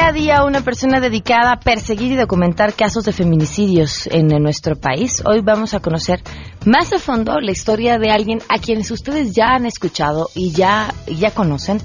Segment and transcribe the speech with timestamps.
[0.00, 4.74] día a día una persona dedicada a perseguir y documentar casos de feminicidios en, nuestro
[4.74, 5.22] país.
[5.26, 6.22] Hoy vamos a conocer
[6.64, 10.94] más a fondo la historia de alguien a quienes ustedes ya han escuchado y ya,
[11.06, 11.82] ya conocen,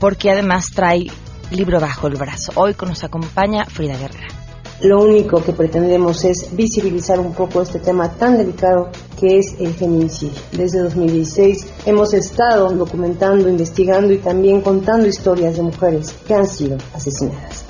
[0.00, 1.08] porque además trae
[1.50, 2.52] libro bajo el brazo.
[2.54, 4.47] Hoy nos acompaña Frida Guerrera.
[4.82, 9.74] Lo único que pretendemos es visibilizar un poco este tema tan delicado que es el
[9.74, 10.38] feminicidio.
[10.52, 16.78] Desde 2016 hemos estado documentando, investigando y también contando historias de mujeres que han sido
[16.94, 17.66] asesinadas.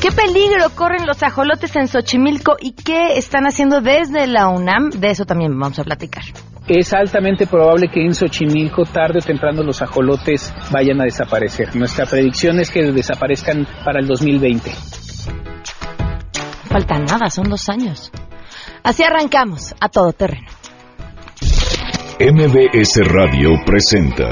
[0.00, 4.88] ¿Qué peligro corren los ajolotes en Xochimilco y qué están haciendo desde la UNAM?
[4.90, 6.24] De eso también vamos a platicar.
[6.66, 11.76] Es altamente probable que en Xochimilco tarde o temprano los ajolotes vayan a desaparecer.
[11.76, 14.70] Nuestra predicción es que desaparezcan para el 2020
[16.76, 18.12] falta nada, son dos años.
[18.82, 20.48] Así arrancamos a todo terreno.
[22.20, 24.28] MBS Radio presenta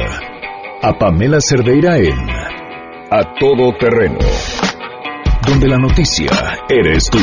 [0.82, 2.18] a Pamela Cerdeira en
[3.10, 4.18] A Todo Terreno,
[5.46, 6.30] donde la noticia
[6.68, 7.18] eres tú.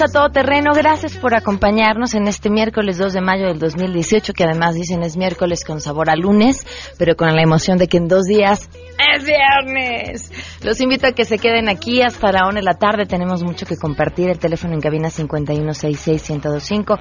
[0.00, 0.72] A Todo Terreno.
[0.74, 5.16] Gracias por acompañarnos en este miércoles 2 de mayo del 2018, que además dicen es
[5.16, 6.66] miércoles con sabor a lunes,
[6.98, 8.68] pero con la emoción de que en dos días
[9.14, 10.32] es viernes.
[10.64, 13.06] Los invito a que se queden aquí hasta la 1 de la tarde.
[13.06, 14.30] Tenemos mucho que compartir.
[14.30, 16.98] El teléfono en cabina 5166125.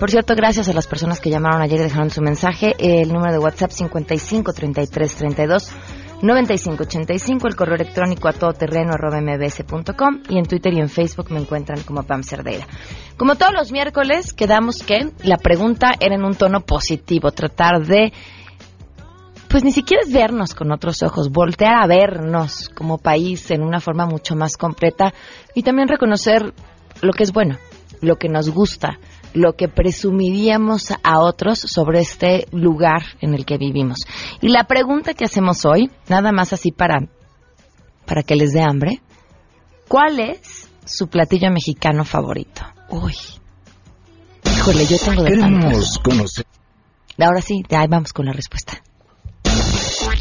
[0.00, 2.74] Por cierto, gracias a las personas que llamaron ayer y dejaron su mensaje.
[2.78, 5.70] El número de WhatsApp 553332.
[6.22, 8.92] 9585, el correo electrónico a todoterreno
[10.28, 12.66] y en Twitter y en Facebook me encuentran como Pam Cerdeira.
[13.16, 18.12] Como todos los miércoles, quedamos que la pregunta era en un tono positivo, tratar de
[19.48, 23.80] pues ni siquiera es vernos con otros ojos, voltear a vernos como país en una
[23.80, 25.12] forma mucho más completa
[25.56, 26.54] y también reconocer
[27.02, 27.58] lo que es bueno,
[28.00, 29.00] lo que nos gusta,
[29.34, 33.98] lo que presumiríamos a otros sobre este lugar en el que vivimos.
[34.40, 37.08] Y la pregunta que hacemos hoy, nada más así para,
[38.06, 39.00] para que les dé hambre,
[39.88, 42.62] ¿cuál es su platillo mexicano favorito?
[42.88, 43.14] Uy.
[44.44, 46.46] Híjole, yo tengo de Queremos conocer.
[47.18, 48.82] Ahora sí, ahí vamos con la respuesta.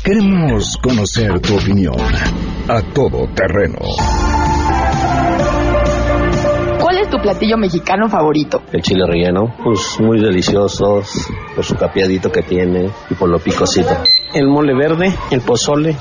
[0.04, 1.96] Queremos conocer tu opinión
[2.68, 3.80] a todo terreno
[7.10, 8.62] tu platillo mexicano favorito?
[8.72, 11.02] El chile relleno, pues muy delicioso
[11.56, 13.90] por su capeadito que tiene y por lo picosito.
[14.34, 15.98] El mole verde, el pozole.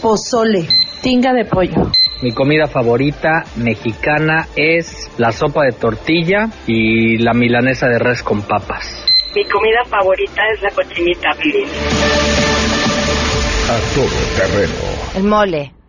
[0.00, 0.68] Pozole.
[1.02, 1.90] Tinga de pollo.
[2.22, 8.42] Mi comida favorita mexicana es la sopa de tortilla y la milanesa de res con
[8.42, 9.04] papas.
[9.34, 11.68] Mi comida favorita es la cochinita feliz.
[13.68, 14.06] A todo
[14.36, 14.74] terreno.
[15.16, 15.81] El mole.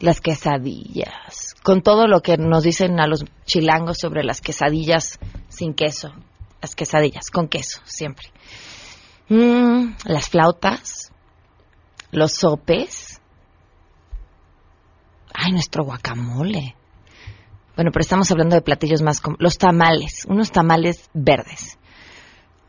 [0.00, 5.18] Las quesadillas con todo lo que nos dicen a los chilangos sobre las quesadillas
[5.48, 6.12] sin queso,
[6.60, 8.28] las quesadillas con queso, siempre.
[9.28, 11.12] Mm, las flautas,
[12.10, 13.20] los sopes.
[15.32, 16.74] Ay, nuestro guacamole.
[17.76, 21.78] Bueno, pero estamos hablando de platillos más como los tamales, unos tamales verdes.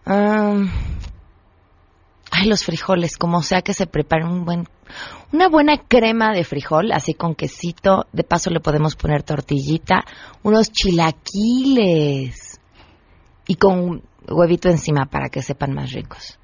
[0.06, 0.63] Ah,
[2.46, 4.68] los frijoles, como sea que se prepare un buen,
[5.31, 8.06] una buena crema de frijol, así con quesito.
[8.12, 10.06] De paso le podemos poner tortillita,
[10.44, 12.59] unos chilaquiles
[13.47, 16.38] y con huevito encima para que sepan más ricos.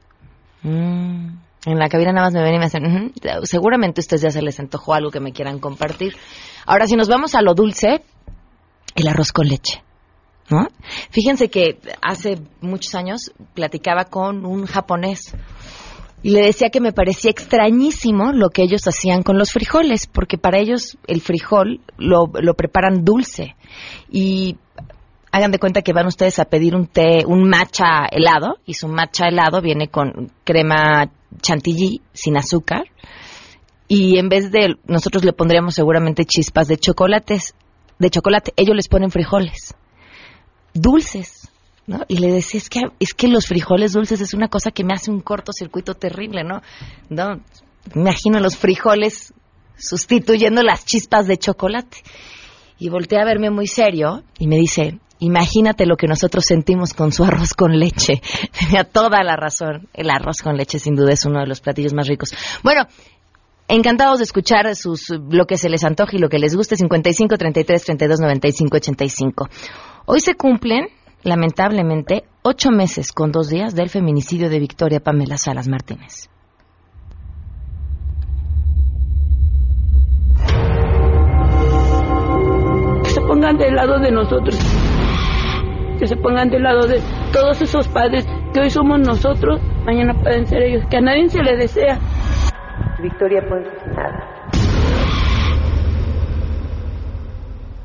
[0.63, 3.13] Mm, en la cabina nada más me ven y me hacen,
[3.43, 6.15] seguramente a ustedes ya se les antojó algo que me quieran compartir.
[6.65, 8.03] Ahora, si nos vamos a lo dulce,
[8.95, 9.83] el arroz con leche.
[10.49, 10.67] ¿No?
[11.09, 15.35] Fíjense que hace muchos años platicaba con un japonés,
[16.27, 20.37] y le decía que me parecía extrañísimo lo que ellos hacían con los frijoles, porque
[20.37, 23.55] para ellos el frijol lo, lo preparan dulce.
[24.11, 24.57] Y
[25.31, 28.89] hagan de cuenta que van ustedes a pedir un té, un matcha helado, y su
[28.89, 31.09] matcha helado viene con crema
[31.41, 32.83] chantilly sin azúcar.
[33.87, 37.55] Y en vez de, nosotros le pondríamos seguramente chispas de chocolates,
[37.99, 39.75] de chocolate, ellos les ponen frijoles.
[40.73, 41.36] Dulces.
[41.87, 42.03] ¿No?
[42.07, 44.93] Y le decía, es que, es que los frijoles dulces es una cosa que me
[44.93, 46.61] hace un cortocircuito terrible, ¿no?
[47.09, 47.41] ¿no?
[47.95, 49.33] Imagino los frijoles
[49.77, 51.97] sustituyendo las chispas de chocolate.
[52.77, 57.11] Y volteé a verme muy serio y me dice, imagínate lo que nosotros sentimos con
[57.11, 58.21] su arroz con leche.
[58.59, 59.87] Tenía toda la razón.
[59.93, 62.33] El arroz con leche sin duda es uno de los platillos más ricos.
[62.63, 62.85] Bueno,
[63.67, 66.75] encantados de escuchar sus, lo que se les antoje y lo que les guste.
[66.75, 69.49] 55 33 32 95 85.
[70.05, 70.87] Hoy se cumplen
[71.27, 76.29] lamentablemente, ocho meses con dos días del feminicidio de Victoria Pamela Salas Martínez.
[83.03, 84.57] Que se pongan del lado de nosotros,
[85.99, 87.01] que se pongan del lado de
[87.33, 91.43] todos esos padres que hoy somos nosotros, mañana pueden ser ellos, que a nadie se
[91.43, 91.99] le desea.
[93.01, 94.49] Victoria Ponce, nada.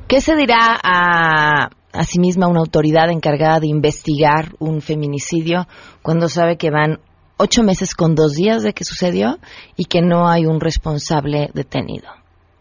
[0.06, 5.66] ¿Qué se dirá a a sí misma una autoridad encargada de investigar un feminicidio
[6.02, 7.00] cuando sabe que van
[7.36, 9.38] ocho meses con dos días de que sucedió
[9.76, 12.08] y que no hay un responsable detenido?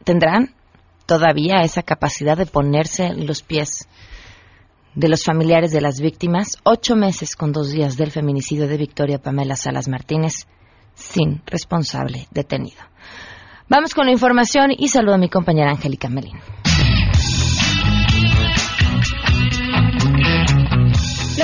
[0.04, 0.54] ¿Tendrán
[1.06, 3.88] todavía esa capacidad de ponerse en los pies
[4.96, 6.58] de los familiares de las víctimas?
[6.64, 10.48] Ocho meses con dos días del feminicidio de Victoria Pamela Salas Martínez
[10.96, 12.82] sin responsable detenido.
[13.70, 16.38] Vamos con la información y saludo a mi compañera Angélica Melín.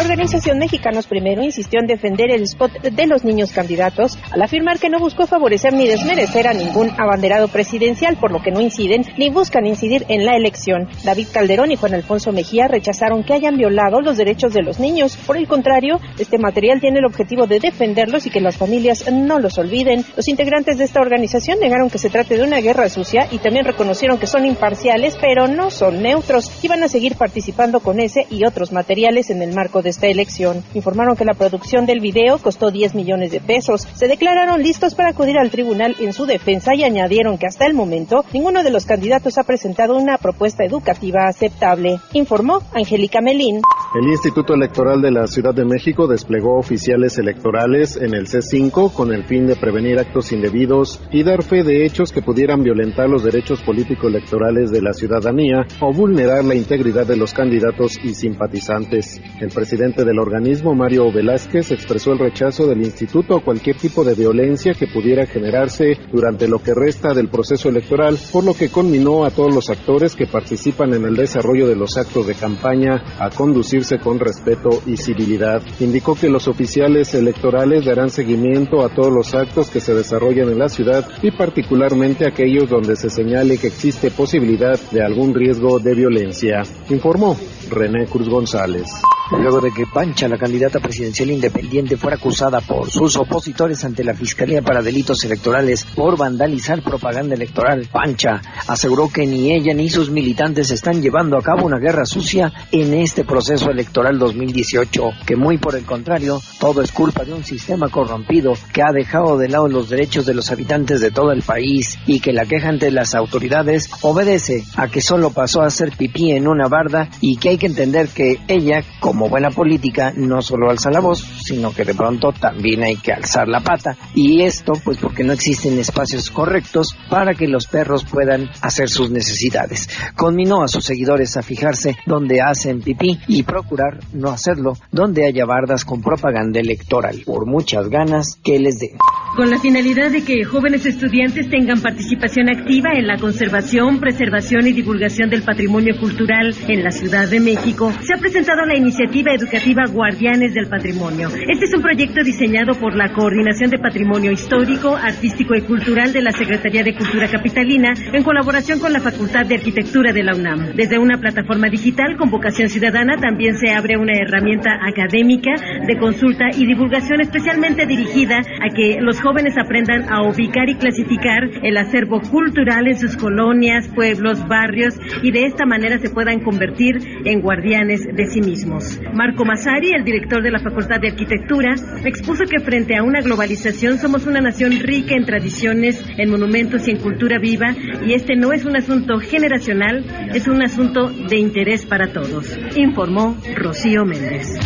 [0.07, 4.89] Organización Mexicanos Primero insistió en defender el spot de los niños candidatos al afirmar que
[4.89, 9.29] no buscó favorecer ni desmerecer a ningún abanderado presidencial, por lo que no inciden ni
[9.29, 10.87] buscan incidir en la elección.
[11.03, 15.17] David Calderón y Juan Alfonso Mejía rechazaron que hayan violado los derechos de los niños.
[15.17, 19.39] Por el contrario, este material tiene el objetivo de defenderlos y que las familias no
[19.39, 20.05] los olviden.
[20.15, 23.65] Los integrantes de esta organización negaron que se trate de una guerra sucia y también
[23.65, 28.25] reconocieron que son imparciales, pero no son neutros y van a seguir participando con ese
[28.29, 30.63] y otros materiales en el marco de esta elección.
[30.75, 33.81] Informaron que la producción del video costó 10 millones de pesos.
[33.95, 37.73] Se declararon listos para acudir al tribunal en su defensa y añadieron que hasta el
[37.73, 41.99] momento ninguno de los candidatos ha presentado una propuesta educativa aceptable.
[42.13, 43.61] Informó Angélica Melín.
[43.95, 49.11] El Instituto Electoral de la Ciudad de México desplegó oficiales electorales en el C5 con
[49.11, 53.23] el fin de prevenir actos indebidos y dar fe de hechos que pudieran violentar los
[53.23, 59.19] derechos político-electorales de la ciudadanía o vulnerar la integridad de los candidatos y simpatizantes.
[59.39, 64.15] El presidente del organismo, Mario Velázquez, expresó el rechazo del instituto a cualquier tipo de
[64.15, 69.23] violencia que pudiera generarse durante lo que resta del proceso electoral, por lo que conminó
[69.23, 73.29] a todos los actores que participan en el desarrollo de los actos de campaña a
[73.29, 75.61] conducirse con respeto y civilidad.
[75.79, 80.59] Indicó que los oficiales electorales darán seguimiento a todos los actos que se desarrollan en
[80.59, 85.95] la ciudad y particularmente aquellos donde se señale que existe posibilidad de algún riesgo de
[85.95, 87.37] violencia, informó
[87.69, 88.87] René Cruz González.
[89.31, 94.13] Luego de que Pancha, la candidata presidencial independiente, fuera acusada por sus opositores ante la
[94.13, 100.09] Fiscalía para Delitos Electorales por vandalizar propaganda electoral, Pancha aseguró que ni ella ni sus
[100.09, 105.57] militantes están llevando a cabo una guerra sucia en este proceso electoral 2018, que muy
[105.57, 109.67] por el contrario, todo es culpa de un sistema corrompido que ha dejado de lado
[109.67, 113.13] los derechos de los habitantes de todo el país y que la queja ante las
[113.13, 117.56] autoridades obedece a que solo pasó a hacer pipí en una barda y que hay
[117.57, 121.95] que entender que ella, como buena política no solo alza la voz, sino que de
[121.95, 123.95] pronto también hay que alzar la pata.
[124.13, 129.09] Y esto pues porque no existen espacios correctos para que los perros puedan hacer sus
[129.11, 129.89] necesidades.
[130.15, 135.45] Conminó a sus seguidores a fijarse donde hacen pipí y procurar no hacerlo donde haya
[135.45, 138.97] bardas con propaganda electoral, por muchas ganas que les den.
[139.35, 144.73] Con la finalidad de que jóvenes estudiantes tengan participación activa en la conservación, preservación y
[144.73, 149.85] divulgación del patrimonio cultural en la Ciudad de México, se ha presentado la iniciativa educativa
[149.85, 151.29] Guardianes del Patrimonio.
[151.29, 156.21] Este es un proyecto diseñado por la Coordinación de Patrimonio Histórico, Artístico y Cultural de
[156.21, 160.75] la Secretaría de Cultura Capitalina en colaboración con la Facultad de Arquitectura de la UNAM.
[160.75, 165.51] Desde una plataforma digital con vocación ciudadana también se abre una herramienta académica
[165.87, 171.47] de consulta y divulgación especialmente dirigida a que los jóvenes aprendan a ubicar y clasificar
[171.63, 176.97] el acervo cultural en sus colonias, pueblos, barrios y de esta manera se puedan convertir
[177.23, 178.99] en guardianes de sí mismos.
[179.13, 183.99] Marco Masari, el director de la Facultad de Arquitectura, expuso que frente a una globalización
[183.99, 187.75] somos una nación rica en tradiciones, en monumentos y en cultura viva
[188.05, 193.37] y este no es un asunto generacional, es un asunto de interés para todos, informó
[193.55, 194.59] Rocío Méndez.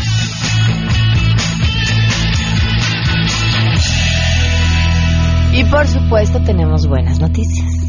[5.53, 7.80] Y por supuesto tenemos buenas noticias.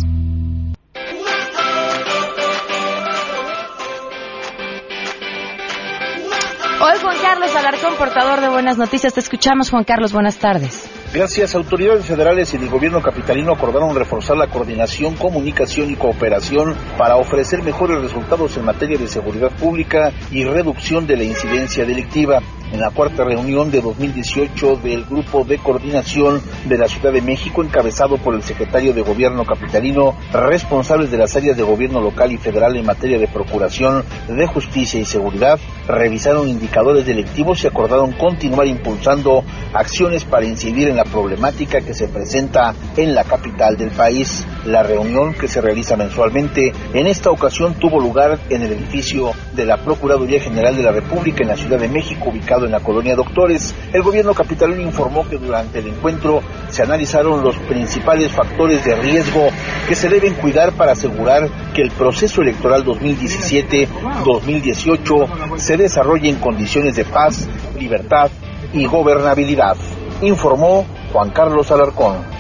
[6.85, 9.15] Hoy Juan Carlos Alarcón, portador de Buenas Noticias.
[9.15, 10.13] Te escuchamos, Juan Carlos.
[10.13, 10.91] Buenas tardes.
[11.15, 11.55] Gracias.
[11.55, 17.63] Autoridades federales y el gobierno capitalino acordaron reforzar la coordinación, comunicación y cooperación para ofrecer
[17.63, 22.41] mejores resultados en materia de seguridad pública y reducción de la incidencia delictiva.
[22.73, 27.63] En la cuarta reunión de 2018 del Grupo de Coordinación de la Ciudad de México,
[27.63, 32.39] encabezado por el secretario de Gobierno capitalino, responsables de las áreas de gobierno local y
[32.39, 38.67] federal en materia de procuración, de justicia y seguridad, revisaron indicadores delictivos y acordaron continuar
[38.67, 44.47] impulsando acciones para incidir en la problemática que se presenta en la capital del país.
[44.65, 49.67] La reunión que se realiza mensualmente en esta ocasión tuvo lugar en el edificio de
[49.67, 53.15] la Procuraduría General de la República en la Ciudad de México, ubicado en la colonia
[53.15, 53.75] Doctores.
[53.93, 59.49] El gobierno capitalino informó que durante el encuentro se analizaron los principales factores de riesgo
[59.89, 66.95] que se deben cuidar para asegurar que el proceso electoral 2017-2018 se desarrolle en condiciones
[66.97, 68.31] de paz, libertad
[68.73, 69.77] y gobernabilidad,
[70.23, 72.32] informó Juan Carlos Alarcón.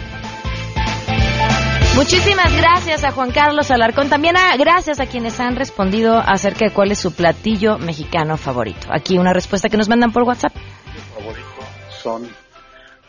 [1.94, 4.08] Muchísimas gracias a Juan Carlos Alarcón.
[4.08, 8.88] También a, gracias a quienes han respondido acerca de cuál es su platillo mexicano favorito.
[8.90, 10.54] Aquí una respuesta que nos mandan por WhatsApp.
[10.54, 12.28] Mi favorito son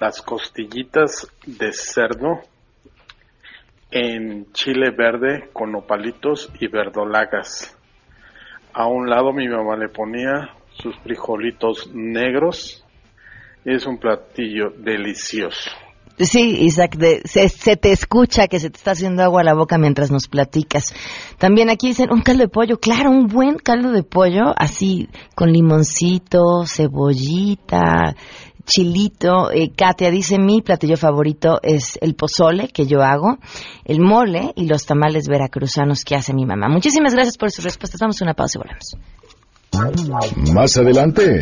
[0.01, 2.41] las costillitas de cerdo
[3.89, 7.77] en chile verde con opalitos y verdolagas.
[8.73, 12.85] A un lado mi mamá le ponía sus frijolitos negros.
[13.63, 15.71] Es un platillo delicioso.
[16.19, 19.77] Sí, Isaac, se, se, te escucha que se te está haciendo agua a la boca
[19.79, 20.93] mientras nos platicas.
[21.39, 25.51] También aquí dicen un caldo de pollo, claro, un buen caldo de pollo, así con
[25.51, 28.15] limoncito, cebollita,
[28.65, 29.51] chilito.
[29.51, 33.39] Eh, Katia dice, mi platillo favorito es el pozole que yo hago,
[33.83, 36.69] el mole y los tamales veracruzanos que hace mi mamá.
[36.69, 37.99] Muchísimas gracias por sus respuestas.
[37.99, 38.95] Damos una pausa y volvemos.
[40.53, 41.41] Más adelante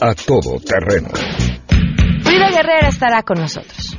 [0.00, 1.08] A Todo Terreno.
[2.22, 3.98] Frida Guerrera estará con nosotros.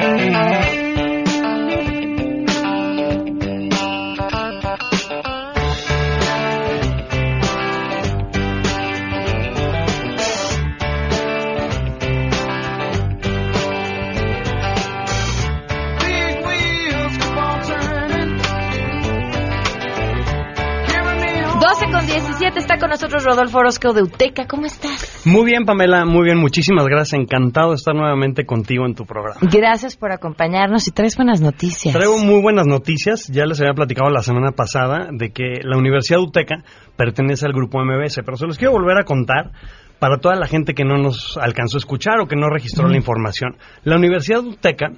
[22.51, 24.45] 17 está con nosotros Rodolfo Orozco de Uteca.
[24.47, 25.25] ¿Cómo estás?
[25.25, 26.37] Muy bien, Pamela, muy bien.
[26.37, 27.19] Muchísimas gracias.
[27.19, 29.39] Encantado de estar nuevamente contigo en tu programa.
[29.41, 31.93] Gracias por acompañarnos y traes buenas noticias.
[31.93, 33.27] Traigo muy buenas noticias.
[33.27, 36.55] Ya les había platicado la semana pasada de que la Universidad de Uteca
[36.97, 39.51] pertenece al grupo MBS, pero se los quiero volver a contar
[39.99, 42.97] para toda la gente que no nos alcanzó a escuchar o que no registró la
[42.97, 43.55] información.
[43.83, 44.91] La Universidad de Uteca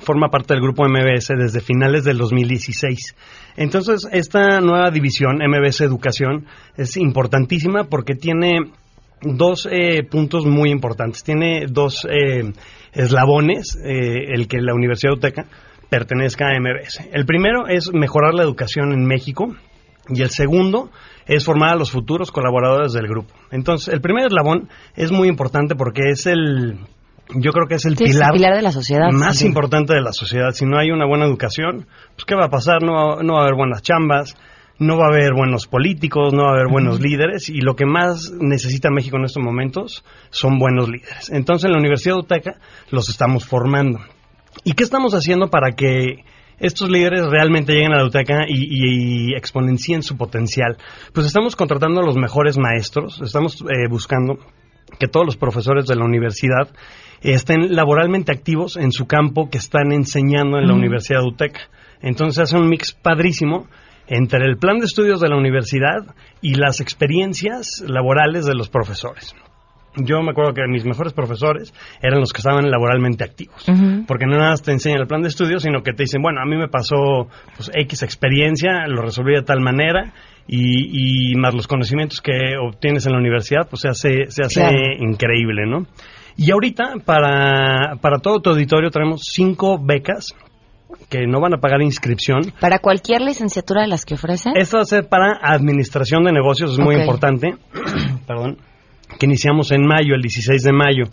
[0.00, 3.14] forma parte del grupo MBS desde finales del 2016.
[3.56, 6.46] Entonces, esta nueva división, MBS Educación,
[6.76, 8.72] es importantísima porque tiene
[9.22, 11.22] dos eh, puntos muy importantes.
[11.22, 12.52] Tiene dos eh,
[12.92, 15.46] eslabones, eh, el que la Universidad Uteca
[15.88, 17.08] pertenezca a MBS.
[17.12, 19.54] El primero es mejorar la educación en México
[20.08, 20.90] y el segundo
[21.26, 23.32] es formar a los futuros colaboradores del grupo.
[23.50, 26.78] Entonces, el primer eslabón es muy importante porque es el
[27.30, 29.10] yo creo que es el, pilar, de la sociedad.
[29.12, 30.50] Más importante de la sociedad.
[30.52, 32.82] Si no hay una buena educación, pues ¿qué va a pasar?
[32.82, 34.36] No va, no va a haber buenas chambas,
[34.78, 37.86] no va a haber buenos políticos, no va a haber buenos líderes y lo que
[37.86, 41.30] más necesita México en estos momentos son buenos líderes.
[41.30, 42.54] Entonces en la Universidad de Uteca
[42.90, 44.00] los estamos formando.
[44.64, 46.24] ¿Y qué estamos haciendo para que
[46.58, 50.76] estos líderes realmente lleguen a la Uteca y, y, exponencien su potencial?
[51.12, 54.38] Pues estamos contratando a los mejores maestros, estamos eh, buscando
[54.98, 56.68] que todos los profesores de la universidad
[57.32, 61.58] estén laboralmente activos en su campo que están enseñando en la Universidad de UTEC.
[62.02, 63.66] Entonces hace un mix padrísimo
[64.06, 69.34] entre el plan de estudios de la universidad y las experiencias laborales de los profesores.
[69.96, 73.64] Yo me acuerdo que mis mejores profesores eran los que estaban laboralmente activos,
[74.08, 76.40] porque no nada más te enseñan el plan de estudios, sino que te dicen, bueno,
[76.40, 80.12] a mí me pasó pues, X experiencia, lo resolví de tal manera
[80.48, 85.64] y, más los conocimientos que obtienes en la universidad, pues se hace, se hace increíble,
[85.64, 85.86] ¿no?
[86.36, 90.34] Y ahorita, para, para todo tu auditorio, tenemos cinco becas
[91.08, 92.52] que no van a pagar inscripción.
[92.60, 94.52] ¿Para cualquier licenciatura de las que ofrecen?
[94.56, 97.56] Esto va a ser para administración de negocios, es muy importante.
[98.26, 98.58] Perdón
[99.18, 101.04] que iniciamos en mayo, el 16 de mayo.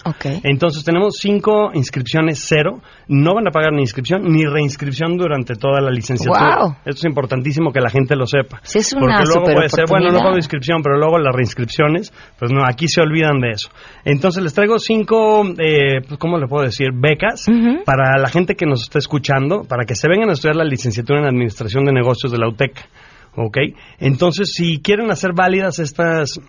[0.44, 2.82] Entonces tenemos cinco inscripciones cero.
[3.08, 6.58] No van a pagar ni inscripción ni reinscripción durante toda la licenciatura.
[6.60, 6.76] Wow.
[6.86, 8.60] Esto es importantísimo que la gente lo sepa.
[8.64, 12.14] Sí, es una Porque luego puede ser, bueno, no pago inscripción, pero luego las reinscripciones,
[12.38, 13.70] pues no, aquí se olvidan de eso.
[14.06, 16.90] Entonces les traigo cinco, eh, pues, ¿cómo le puedo decir?
[16.94, 17.46] Becas
[17.86, 21.20] para la gente que nos está escuchando, para que se vengan a estudiar la licenciatura
[21.20, 22.74] en Administración de Negocios de la UTEC.
[23.36, 23.58] ¿Ok?
[24.00, 26.42] Entonces, si quieren hacer válidas estas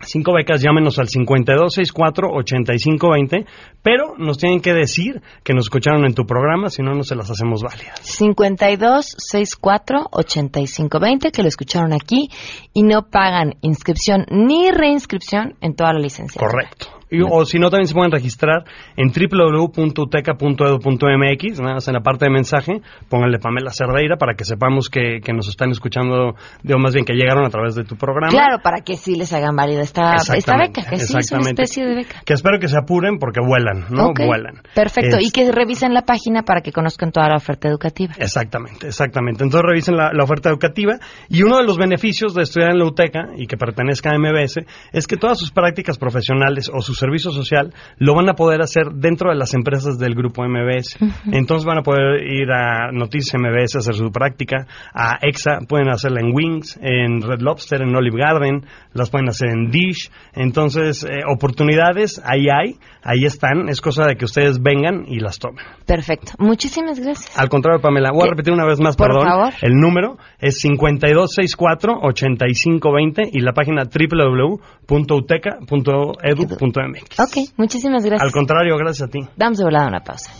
[0.00, 3.46] cinco becas, llámenos al 5264-8520,
[3.82, 7.16] pero nos tienen que decir que nos escucharon en tu programa, si no, no se
[7.16, 7.98] las hacemos válidas.
[8.02, 12.30] 52 64 85 20 que lo escucharon aquí
[12.72, 16.40] y no pagan inscripción ni reinscripción en toda la licencia.
[16.40, 16.86] Correcto.
[17.10, 18.64] Y- o si no, también se pueden registrar
[18.96, 24.88] en www.uteca.edu.mx, nada más en la parte de mensaje, pónganle Pamela Cerdeira para que sepamos
[24.88, 28.28] que, que nos están escuchando, o más bien que llegaron a través de tu programa.
[28.30, 31.84] Claro, para que sí les hagan válida esta, esta beca, que sí es una especie
[31.84, 32.22] de beca.
[32.24, 34.12] Que espero que se apuren porque vuelan, ¿no?
[34.14, 34.62] Vuelan.
[34.74, 38.14] Perfecto, Es- y que revisen la página para que conozcan toda la oferta educativa.
[38.18, 39.44] Exactamente, exactamente.
[39.44, 42.86] Entonces revisen la, la oferta educativa y uno de los beneficios de estudiar en la
[42.86, 47.30] UTECA y que pertenezca a MBS es que todas sus prácticas profesionales o su servicio
[47.32, 50.96] social lo van a poder hacer dentro de las empresas del grupo MBS.
[51.32, 55.88] Entonces van a poder ir a Noticias MBS a hacer su práctica, a EXA, pueden
[55.88, 60.10] hacerla en Wings, en Red Lobster, en Olive Garden, las pueden hacer en Dish.
[60.34, 65.38] Entonces, eh, oportunidades ahí hay, ahí están, es cosa de que ustedes vengan y las
[65.38, 65.64] tomen.
[65.86, 67.36] Perfecto, muchísimas gracias.
[67.38, 69.26] Al contrario, Pamela, voy a repetir una vez más, Por perdón.
[69.26, 69.52] favor.
[69.62, 76.83] El número es 5264-8520 y la página www.uteca.edu.mx.
[77.18, 78.22] Ok, muchísimas gracias.
[78.22, 79.20] Al contrario, gracias a ti.
[79.36, 80.32] Damos de volada una pausa.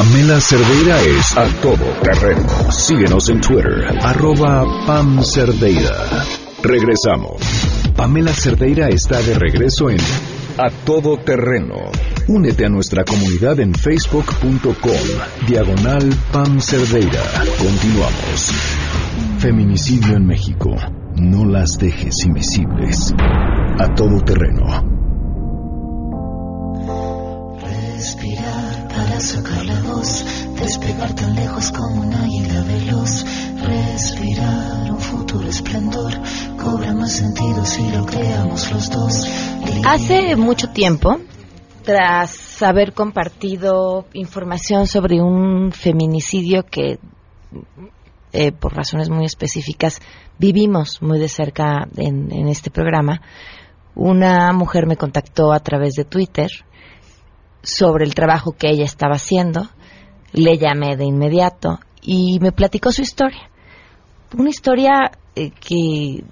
[0.00, 2.72] Pamela Cerdeira es a todo terreno.
[2.72, 6.24] Síguenos en Twitter, arroba Pam Cerdeira.
[6.62, 7.42] Regresamos.
[7.94, 9.98] Pamela Cerdeira está de regreso en
[10.56, 11.76] A Todo Terreno.
[12.28, 17.22] Únete a nuestra comunidad en facebook.com, diagonal Pam Cerdeira.
[17.58, 18.54] Continuamos.
[19.38, 20.74] Feminicidio en México.
[21.16, 23.12] No las dejes invisibles.
[23.78, 24.99] A todo terreno.
[29.20, 30.24] Sacar la voz,
[30.58, 33.24] despegar tan lejos como un águila veloz.
[33.60, 36.12] Respirar un futuro esplendor,
[36.56, 39.28] cobra más sentido si lo creamos los dos.
[39.86, 41.18] Hace mucho tiempo,
[41.84, 46.98] tras haber compartido información sobre un feminicidio que,
[48.32, 50.00] eh, por razones muy específicas,
[50.38, 53.20] vivimos muy de cerca en, en este programa,
[53.94, 56.50] una mujer me contactó a través de Twitter
[57.62, 59.68] sobre el trabajo que ella estaba haciendo.
[60.32, 63.50] Le llamé de inmediato y me platicó su historia.
[64.36, 66.24] Una historia eh, que,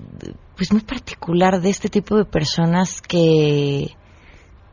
[0.57, 3.97] pues muy particular de este tipo de personas que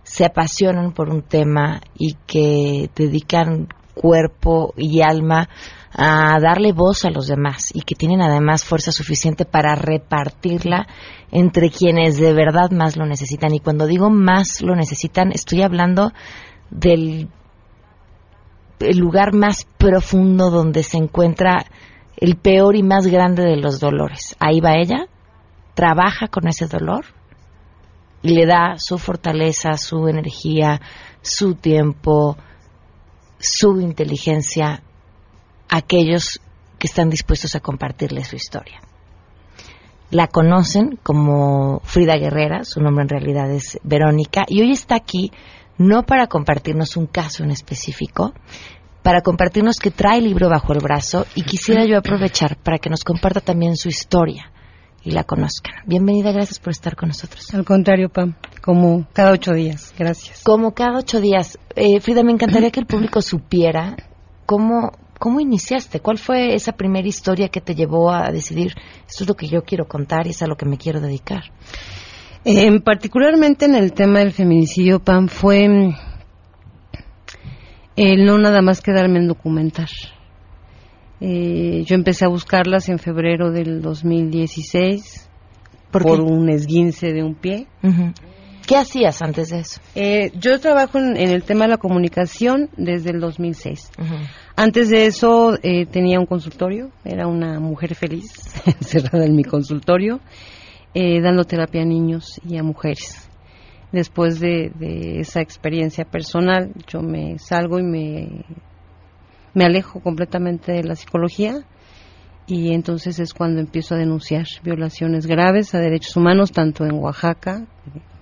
[0.04, 5.50] se apasionan por un tema y que dedican cuerpo y alma
[5.98, 10.88] a darle voz a los demás y que tienen además fuerza suficiente para repartirla
[11.32, 13.54] entre quienes de verdad más lo necesitan.
[13.54, 16.12] Y cuando digo más lo necesitan, estoy hablando
[16.70, 17.30] del
[18.80, 21.66] el lugar más profundo donde se encuentra
[22.18, 24.36] el peor y más grande de los dolores.
[24.40, 25.08] Ahí va ella,
[25.76, 27.06] trabaja con ese dolor
[28.22, 30.82] y le da su fortaleza, su energía,
[31.22, 32.36] su tiempo,
[33.40, 34.82] su inteligencia
[35.70, 36.42] a aquellos
[36.80, 38.82] que están dispuestos a compartirle su historia.
[40.12, 45.32] La conocen como Frida Guerrera, su nombre en realidad es Verónica, y hoy está aquí
[45.78, 48.34] no para compartirnos un caso en específico,
[49.04, 52.90] para compartirnos que trae el libro bajo el brazo y quisiera yo aprovechar para que
[52.90, 54.52] nos comparta también su historia
[55.04, 55.76] y la conozcan.
[55.86, 57.54] Bienvenida, gracias por estar con nosotros.
[57.54, 59.94] Al contrario, Pam, como cada ocho días.
[59.98, 60.42] Gracias.
[60.44, 61.60] Como cada ocho días.
[61.76, 63.96] Eh, Frida, me encantaría que el público supiera
[64.48, 68.74] cómo, cómo iniciaste, cuál fue esa primera historia que te llevó a decidir,
[69.08, 71.44] esto es lo que yo quiero contar y es a lo que me quiero dedicar.
[72.44, 75.96] Eh, particularmente en el tema del feminicidio, Pam, fue mm,
[77.96, 79.90] el no nada más quedarme en documentar.
[81.22, 85.30] Eh, yo empecé a buscarlas en febrero del 2016
[85.92, 87.68] ¿Por por, un esguince de un pie.
[88.68, 89.80] ¿Qué hacías antes de eso?
[89.96, 93.92] Eh, yo trabajo en, en el tema de la comunicación desde el 2006.
[94.58, 98.32] Antes de eso eh, tenía un consultorio, era una mujer feliz,
[98.66, 100.22] encerrada en mi consultorio,
[100.94, 103.30] eh, dando terapia a niños y a mujeres.
[103.92, 108.46] Después de, de esa experiencia personal, yo me salgo y me,
[109.54, 111.66] me alejo completamente de la psicología
[112.48, 117.66] y entonces es cuando empiezo a denunciar violaciones graves a derechos humanos, tanto en Oaxaca,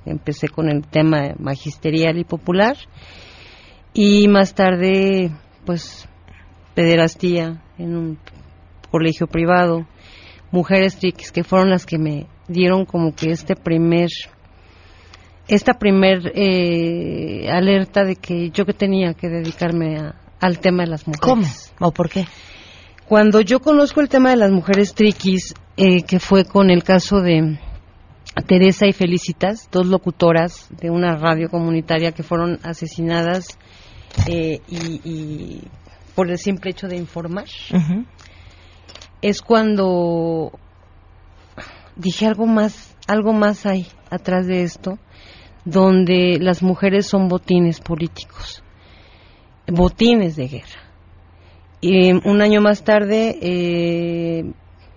[0.06, 2.78] empecé con el tema magisterial y popular,
[3.94, 5.32] y más tarde,
[5.66, 6.08] pues,
[6.74, 8.20] pederastía en un
[8.92, 9.86] colegio privado,
[10.52, 14.10] mujeres triquis, que fueron las que me dieron como que este primer
[15.48, 20.90] esta primer eh, alerta de que yo que tenía que dedicarme a- al tema de
[20.92, 21.22] las mujeres.
[21.22, 21.46] ¿Cómo?
[21.90, 22.26] ¿O por qué?
[23.08, 27.20] Cuando yo conozco el tema de las mujeres triquis, eh, que fue con el caso
[27.20, 27.60] de
[28.48, 33.46] Teresa y Felicitas, dos locutoras de una radio comunitaria que fueron asesinadas
[34.28, 35.62] eh, y, y
[36.16, 37.46] por el simple hecho de informar,
[39.22, 40.52] es cuando
[41.96, 44.98] dije algo más, algo más hay atrás de esto,
[45.66, 48.64] donde las mujeres son botines políticos,
[49.68, 50.80] botines de guerra.
[51.82, 54.44] Y un año más tarde eh,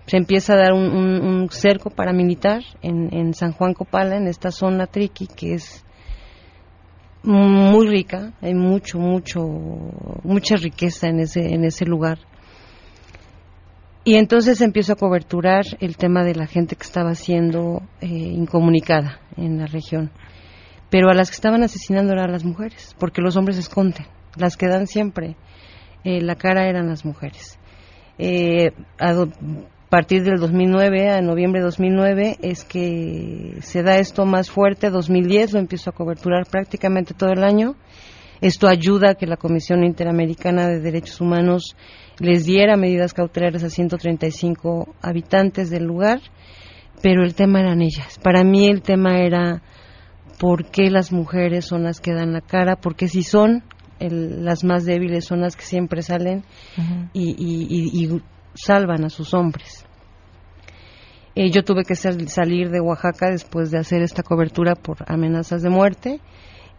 [0.05, 4.27] se empieza a dar un, un- un cerco paramilitar en, en San Juan Copala, en
[4.27, 5.83] esta zona triqui, que es
[7.23, 9.41] muy rica, hay mucho, mucho,
[10.23, 12.19] mucha riqueza en ese, en ese lugar.
[14.03, 19.19] Y entonces empiezo a coberturar el tema de la gente que estaba siendo eh, incomunicada
[19.35, 20.11] en la región.
[20.89, 24.05] Pero a las que estaban asesinando eran las mujeres, porque los hombres esconden.
[24.37, 25.35] Las que dan siempre
[26.05, 27.59] eh, la cara eran las mujeres.
[28.17, 28.71] Eh,
[29.87, 34.89] a partir del 2009, a noviembre de 2009, es que se da esto más fuerte.
[34.89, 37.75] 2010 lo empiezo a coberturar prácticamente todo el año.
[38.41, 41.77] Esto ayuda a que la Comisión Interamericana de Derechos Humanos
[42.19, 46.19] les diera medidas cautelares a 135 habitantes del lugar,
[47.01, 48.19] pero el tema eran ellas.
[48.21, 49.61] Para mí el tema era
[50.37, 53.63] por qué las mujeres son las que dan la cara, porque si son
[53.99, 56.43] el- las más débiles son las que siempre salen
[57.13, 58.21] y, y- y- y
[58.57, 59.85] salvan a sus hombres.
[61.35, 65.61] Eh, yo tuve que sal- salir de Oaxaca después de hacer esta cobertura por amenazas
[65.61, 66.19] de muerte.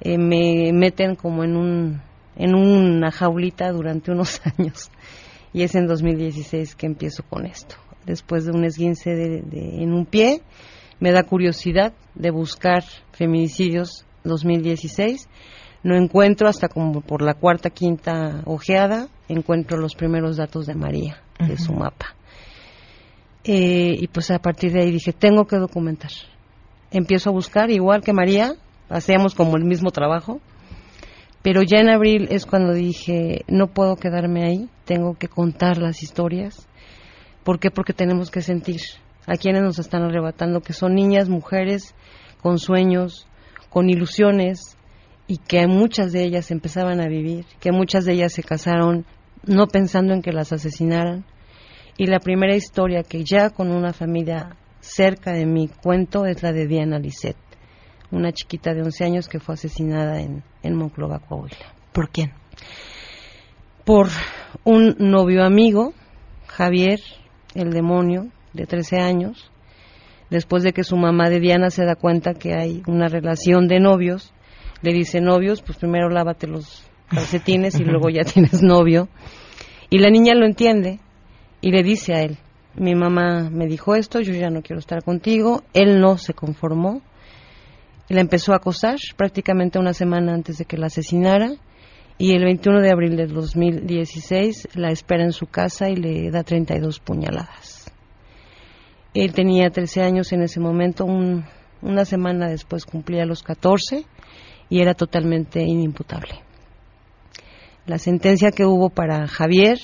[0.01, 2.03] Eh, me meten como en un
[2.37, 4.91] en una jaulita durante unos años
[5.53, 7.75] y es en 2016 que empiezo con esto.
[8.07, 10.43] Después de un esguince de- de- en un pie,
[11.01, 15.29] me da curiosidad de buscar feminicidios 2016.
[15.85, 21.23] No encuentro hasta como por la cuarta, quinta ojeada, encuentro los primeros datos de María,
[21.39, 22.15] de su mapa.
[23.45, 26.11] Eh, y pues a partir de ahí dije, tengo que documentar.
[26.91, 28.55] Empiezo a buscar, igual que María,
[28.89, 30.41] hacíamos como el mismo trabajo,
[31.43, 36.03] pero ya en abril es cuando dije, no puedo quedarme ahí, tengo que contar las
[36.03, 36.67] historias.
[37.45, 37.71] ¿Por qué?
[37.71, 38.81] Porque tenemos que sentir
[39.27, 41.95] a quienes nos están arrebatando, que son niñas, mujeres,
[42.43, 43.27] con sueños,
[43.71, 44.77] con ilusiones,
[45.27, 49.05] y que muchas de ellas empezaban a vivir, que muchas de ellas se casaron
[49.47, 51.25] no pensando en que las asesinaran.
[51.97, 56.53] Y la primera historia que ya con una familia cerca de mi cuento es la
[56.53, 57.37] de Diana Lisset,
[58.11, 61.75] una chiquita de 11 años que fue asesinada en, en Monclova, Coahuila.
[61.93, 62.33] ¿Por quién?
[63.85, 64.09] Por
[64.65, 65.93] un novio amigo,
[66.47, 67.01] Javier,
[67.55, 69.51] el demonio, de 13 años,
[70.31, 73.81] después de que su mamá de Diana se da cuenta que hay una relación de
[73.81, 74.33] novios,
[74.83, 79.09] le dice novios, pues primero lávate los calcetines y luego ya tienes novio.
[79.91, 81.01] Y la niña lo entiende
[81.61, 82.37] y le dice a él,
[82.75, 87.03] mi mamá me dijo esto, yo ya no quiero estar contigo, él no se conformó,
[88.09, 91.53] la empezó a acosar prácticamente una semana antes de que la asesinara
[92.19, 96.43] y el 21 de abril del 2016 la espera en su casa y le da
[96.43, 97.91] 32 puñaladas.
[99.15, 101.45] Él tenía 13 años en ese momento, un-
[101.83, 104.05] una semana después cumplía los 14
[104.69, 106.41] y era totalmente inimputable.
[107.89, 109.79] La sentencia que hubo para Javier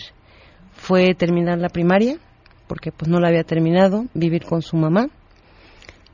[0.75, 2.19] fue terminar la primaria,
[2.67, 5.09] porque pues no la había terminado, vivir con su mamá,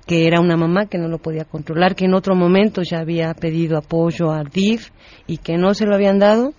[0.07, 3.35] que era una mamá que no lo podía controlar, que en otro momento ya había
[3.35, 4.91] pedido apoyo al DIF
[5.27, 6.55] y que no se lo habían dado.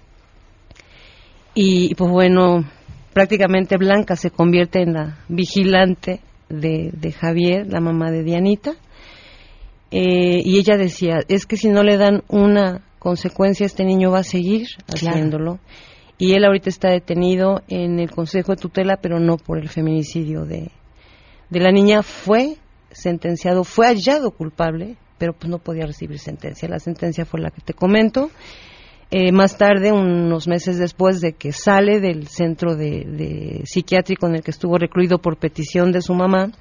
[1.54, 2.66] Y pues bueno,
[3.14, 8.74] prácticamente Blanca se convierte en la vigilante de, de Javier, la mamá de Dianita.
[9.92, 14.20] Eh, y ella decía, es que si no le dan una consecuencia, este niño va
[14.20, 15.10] a seguir Claro.
[15.16, 15.60] haciéndolo.
[16.20, 20.46] Y él ahorita está detenido en el Consejo de Tutela, pero no por el feminicidio
[20.46, 20.70] de,
[21.50, 22.04] de la niña.
[22.04, 22.58] Fue
[22.92, 26.70] sentenciado, fue hallado culpable, pero pues no podía recibir sentencia.
[26.70, 28.30] La sentencia fue la que te comento.
[29.10, 34.44] Eh, más tarde, unos meses después de que sale del centro de, psiquiátrico en el
[34.44, 36.52] que estuvo recluido por petición de su mamá,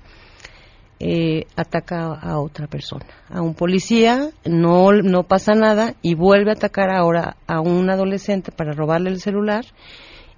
[1.00, 6.54] eh, ataca a otra persona, a un policía, no, no pasa nada y vuelve a
[6.54, 9.64] atacar ahora a un adolescente para robarle el celular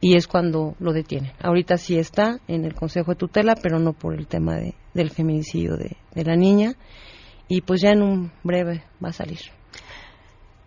[0.00, 1.32] y es cuando lo detienen.
[1.42, 5.10] Ahorita sí está en el Consejo de Tutela, pero no por el tema de, del
[5.10, 6.74] feminicidio de, de la niña
[7.48, 9.40] y pues ya en un breve va a salir.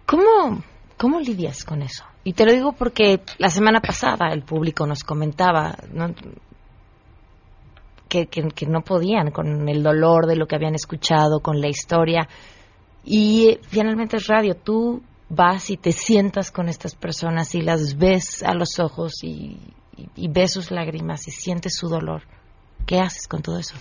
[0.05, 0.61] ¿Cómo
[0.97, 2.05] ¿Cómo lidias con eso?
[2.23, 5.75] Y te lo digo porque la semana pasada el público nos comentaba
[8.07, 8.27] Que,
[8.67, 12.27] no podían con el dolor de lo que habían escuchado, con la historia.
[13.03, 14.55] Y finalmente es radio.
[14.55, 19.59] Tú vas y te sientas con estas personas y las ves a los ojos y,
[20.15, 22.23] y ves sus lágrimas y sientes su dolor.
[22.85, 23.75] ¿Qué haces con todo eso?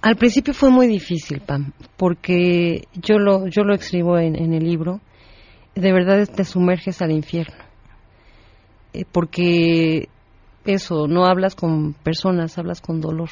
[0.00, 4.64] Al principio fue muy difícil, Pam, porque yo lo, yo lo escribo en, en el
[4.64, 5.00] libro
[5.74, 7.64] de verdad te sumerges al infierno.
[8.92, 10.08] Eh, porque
[10.64, 13.30] eso, no hablas con personas, hablas con dolor.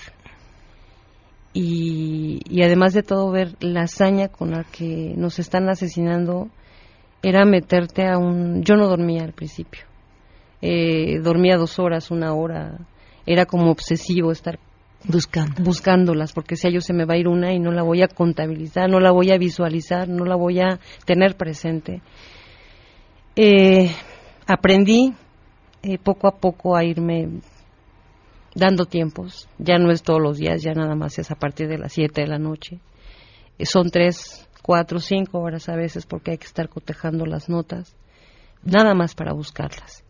[1.54, 6.48] Y, y, además de todo ver la hazaña con la que nos están asesinando,
[7.22, 8.62] era meterte a un...
[8.62, 9.82] Yo no dormía al principio.
[10.62, 12.78] Eh, dormía dos horas, una hora.
[13.26, 14.58] Era como obsesivo estar
[15.04, 17.82] buscando buscándolas porque si a ellos se me va a ir una y no la
[17.82, 22.02] voy a contabilizar no la voy a visualizar no la voy a tener presente
[23.34, 23.90] eh,
[24.46, 25.12] aprendí
[25.82, 27.28] eh, poco a poco a irme
[28.54, 29.48] dando tiempos.
[29.58, 32.20] Ya no es todos los días, ya nada más es a partir de las 7
[32.20, 32.78] de la noche.
[33.58, 37.94] Eh, son tres, cuatro, cinco horas a veces porque hay que estar cotejando las notas,
[38.62, 40.04] nada más para buscarlas.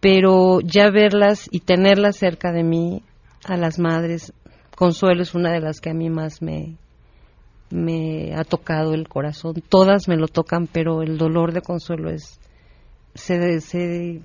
[0.00, 3.02] Pero ya verlas y tenerlas cerca de mí,
[3.44, 4.32] a las madres,
[4.76, 6.76] Consuelo es una de las que a mí más me,
[7.70, 9.62] me ha tocado el corazón.
[9.68, 12.40] Todas me lo tocan, pero el dolor de Consuelo es
[13.14, 14.22] se, se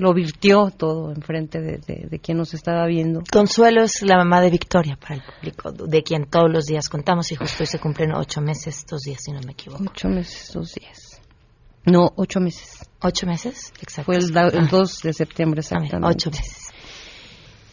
[0.00, 3.22] lo virtió todo enfrente de, de, quien nos estaba viendo.
[3.30, 7.30] Consuelo es la mamá de Victoria para el público, de quien todos los días contamos
[7.32, 9.84] y justo hoy se cumplen ocho meses estos días, si no me equivoco.
[9.86, 11.20] Ocho meses, dos días.
[11.84, 12.88] No, ocho meses.
[13.00, 13.72] ¿Ocho meses?
[13.80, 14.06] Exacto.
[14.06, 15.00] Fue el, el 2 ah.
[15.02, 16.06] de septiembre, exactamente.
[16.06, 16.70] Ocho meses.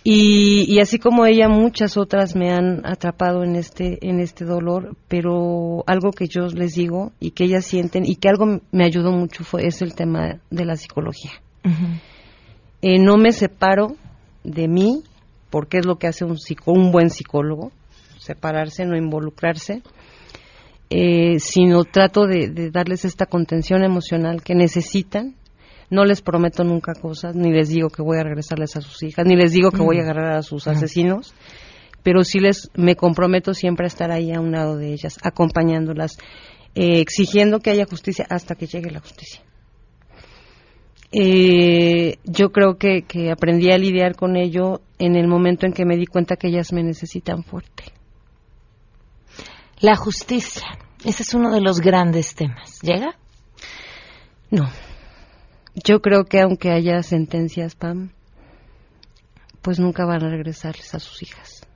[0.10, 5.84] Y, así como ella, muchas otras me han atrapado en este, en este dolor, pero
[5.86, 9.44] algo que yo les digo y que ellas sienten y que algo me ayudó mucho
[9.44, 11.32] fue es el tema de la psicología.
[12.82, 13.96] Eh, no me separo
[14.44, 15.04] de mí,
[15.50, 17.72] porque es lo que hace un, un buen psicólogo,
[18.20, 19.82] separarse, no involucrarse,
[20.90, 25.36] eh, sino trato de darles esta contención emocional que necesitan
[25.90, 29.26] no les prometo nunca cosas, ni les digo que voy a regresarles a sus hijas,
[29.26, 30.04] ni les digo que voy a mm.
[30.04, 31.34] agarrar a sus asesinos,
[32.04, 36.18] pero sí les me comprometo siempre a estar ahí a un lado de ellas, acompañándolas,
[36.76, 39.42] eh, exigiendo que haya justicia hasta que llegue la justicia.
[41.12, 45.86] Eh, yo creo que, que aprendí a lidiar con ello en el momento en que
[45.86, 47.86] me di cuenta que ellas me necesitan fuerte.
[49.80, 50.68] La justicia,
[51.06, 52.80] ese es uno de los grandes temas.
[52.82, 53.16] ¿Llega?
[54.50, 54.68] No,
[55.84, 58.12] yo creo que aunque haya sentencias, Pam,
[59.62, 61.68] pues nunca van a regresarles a sus hijas.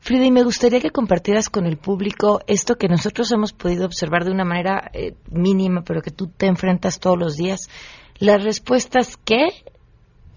[0.00, 4.24] Frida, y me gustaría que compartieras con el público esto que nosotros hemos podido observar
[4.24, 7.68] de una manera eh, mínima, pero que tú te enfrentas todos los días.
[8.22, 9.48] Las respuestas que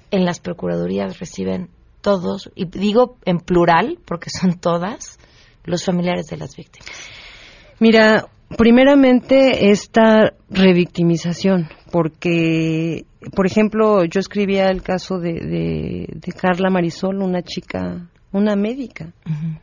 [0.10, 1.70] en las procuradurías reciben
[2.02, 5.20] todos, y digo en plural, porque son todas,
[5.66, 6.90] los familiares de las víctimas.
[7.80, 8.26] Mira,
[8.58, 17.44] primeramente esta revictimización, porque, por ejemplo, yo escribía el caso de, de, Carla Marisol, una
[17.44, 19.14] chica, una médica,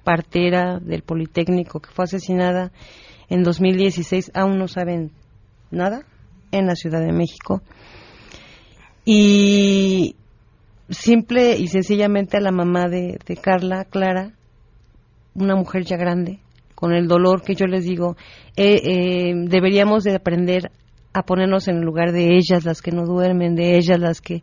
[0.04, 2.70] partera del Politécnico, que fue asesinada
[3.28, 5.10] en 2016, aún no saben
[5.72, 6.06] nada,
[6.52, 7.62] en la Ciudad de México.
[9.04, 10.16] Y
[10.88, 14.32] simple y sencillamente a la mamá de, de Carla, Clara,
[15.34, 16.40] una mujer ya grande,
[16.74, 18.16] con el dolor que yo les digo,
[18.56, 20.70] eh, eh, deberíamos de aprender
[21.12, 24.42] a ponernos en el lugar de ellas, las que no duermen, de ellas, las que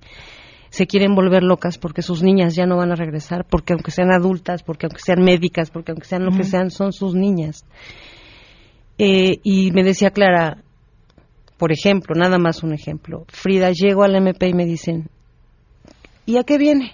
[0.69, 4.11] se quieren volver locas porque sus niñas ya no van a regresar, porque aunque sean
[4.11, 7.65] adultas, porque aunque sean médicas, porque aunque sean lo que sean, son sus niñas.
[8.97, 10.63] Eh, y me decía Clara,
[11.59, 15.09] por ejemplo, nada más un ejemplo, Frida, llego al MP y me dicen,
[16.25, 16.93] ¿y a qué viene?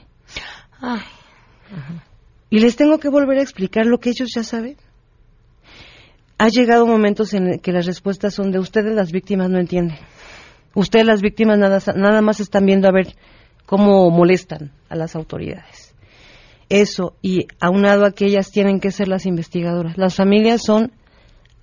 [2.50, 4.76] Y les tengo que volver a explicar lo que ellos ya saben
[6.38, 9.98] ha llegado momentos en que las respuestas son de ustedes las víctimas no entienden.
[10.74, 13.16] Ustedes las víctimas nada, nada más están viendo a ver
[13.66, 15.94] cómo molestan a las autoridades.
[16.68, 19.98] Eso, y aunado a que ellas tienen que ser las investigadoras.
[19.98, 20.92] Las familias son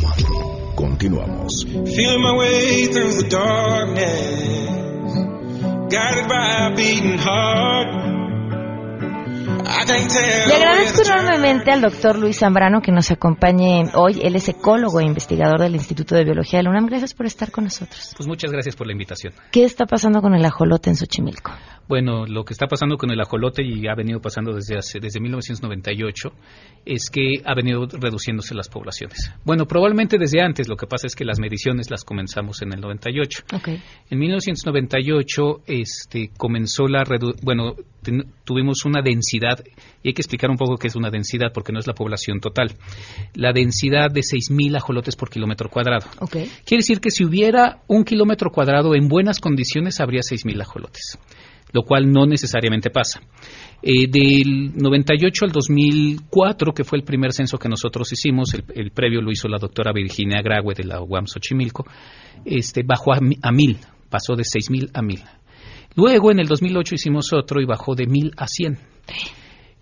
[0.76, 1.66] Continuamos.
[1.66, 5.10] Feeling my way through the darkness,
[5.90, 8.15] guided by a beating heart.
[9.88, 14.20] Le agradezco enormemente al doctor Luis Zambrano que nos acompañe hoy.
[14.24, 16.88] Él es ecólogo e investigador del Instituto de Biología de la UNAM.
[16.88, 18.14] Gracias por estar con nosotros.
[18.18, 19.34] Pues muchas gracias por la invitación.
[19.52, 21.52] ¿Qué está pasando con el ajolote en Xochimilco?
[21.88, 25.20] Bueno, lo que está pasando con el ajolote y ha venido pasando desde hace, desde
[25.20, 26.32] 1998
[26.86, 29.32] es que ha venido reduciéndose las poblaciones.
[29.44, 30.68] Bueno, probablemente desde antes.
[30.68, 33.44] Lo que pasa es que las mediciones las comenzamos en el 98.
[33.54, 33.82] Okay.
[34.10, 37.04] En 1998 este, comenzó la
[37.42, 37.76] bueno
[38.44, 39.64] tuvimos una densidad
[40.04, 42.40] y hay que explicar un poco qué es una densidad porque no es la población
[42.40, 42.74] total.
[43.34, 46.06] La densidad de 6.000 ajolotes por kilómetro cuadrado.
[46.20, 46.50] Okay.
[46.66, 51.18] Quiere decir que si hubiera un kilómetro cuadrado en buenas condiciones habría 6.000 ajolotes
[51.74, 53.22] lo cual no necesariamente pasa.
[53.82, 59.22] Eh, del 98 al 2004, que fue el primer censo que nosotros hicimos, el, previo
[59.22, 61.86] lo hizo la doctora Virginia Graue de la UAM Xochimilco,
[62.44, 63.20] este, bajó a,
[63.52, 63.78] mil,
[64.10, 65.24] pasó de 6.000 a 1.000.
[65.96, 68.78] Luego, en el 2008 hicimos otro y bajó de 1.000 a 100.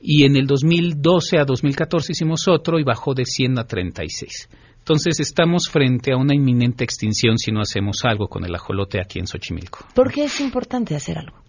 [0.01, 4.49] Y en el 2012 a 2014 hicimos otro y bajó de 100 a 36.
[4.79, 9.19] Entonces estamos frente a una inminente extinción si no hacemos algo con el ajolote aquí
[9.19, 9.85] en Xochimilco.
[9.95, 11.42] ¿Por qué es importante hacer algo?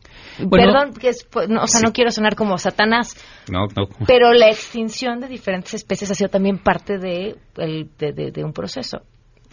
[0.50, 3.16] Perdón, que pues, no, o sea, no quiero sonar como Satanás.
[3.50, 3.88] No, no.
[4.06, 9.02] Pero la extinción de diferentes especies ha sido también parte de, el, de, un proceso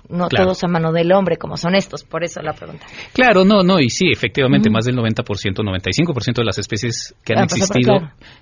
[0.09, 2.85] no todos a mano del hombre como son estos, por eso la pregunta.
[3.13, 7.43] Claro, no, no, y sí, efectivamente, más del 90%, 95% de las especies que han
[7.43, 7.93] existido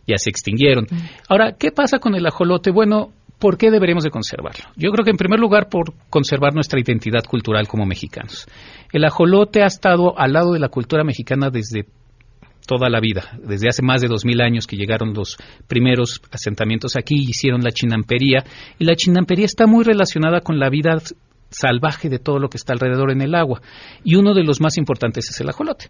[0.08, 0.88] ya se extinguieron.
[1.28, 2.72] Ahora, ¿qué pasa con el ajolote?
[2.72, 4.66] Bueno, ¿por qué deberíamos de conservarlo?
[4.76, 8.48] Yo creo que en primer lugar por conservar nuestra identidad cultural como mexicanos.
[8.92, 11.86] El ajolote ha estado al lado de la cultura mexicana desde
[12.70, 13.24] toda la vida.
[13.44, 17.72] Desde hace más de dos mil años que llegaron los primeros asentamientos aquí, hicieron la
[17.72, 18.44] chinampería,
[18.78, 21.02] y la chinampería está muy relacionada con la vida
[21.50, 23.60] salvaje de todo lo que está alrededor en el agua.
[24.04, 25.90] Y uno de los más importantes es el ajolote.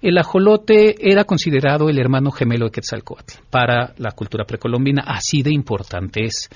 [0.00, 5.50] El ajolote era considerado el hermano gemelo de Quetzalcoatl para la cultura precolombina, así de
[5.52, 6.48] importante es.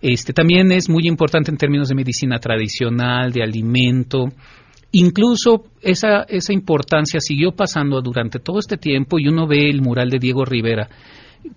[0.00, 4.28] Este también es muy importante en términos de medicina tradicional, de alimento,
[4.92, 10.10] Incluso esa, esa importancia siguió pasando durante todo este tiempo y uno ve el mural
[10.10, 10.88] de Diego Rivera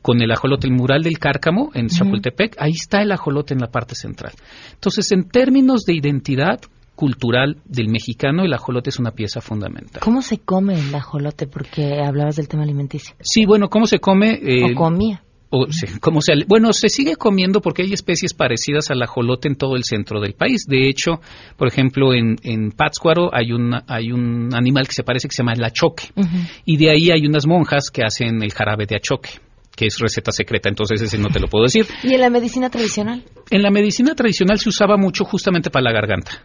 [0.02, 3.68] con el ajolote, el mural del cárcamo en Chapultepec, ahí está el ajolote en la
[3.68, 4.34] parte central.
[4.74, 6.60] Entonces, en términos de identidad
[6.96, 10.02] cultural del mexicano, el ajolote es una pieza fundamental.
[10.04, 11.48] ¿Cómo se come el ajolote?
[11.48, 13.16] Porque hablabas del tema alimenticio.
[13.22, 14.34] Sí, bueno, ¿cómo se come?
[14.44, 15.68] Eh, o comía o
[16.00, 19.84] como sea, bueno, se sigue comiendo porque hay especies parecidas al ajolote en todo el
[19.84, 20.66] centro del país.
[20.68, 21.22] De hecho,
[21.58, 23.48] por ejemplo, en, en Pátzcuaro hay,
[23.88, 26.06] hay un animal que se parece que se llama el achoque.
[26.66, 29.30] Y de ahí hay unas monjas que hacen el jarabe de achoque
[29.76, 31.86] que es receta secreta, entonces ese no te lo puedo decir.
[32.04, 33.24] ¿Y en la medicina tradicional?
[33.50, 36.44] En la medicina tradicional se usaba mucho justamente para la garganta.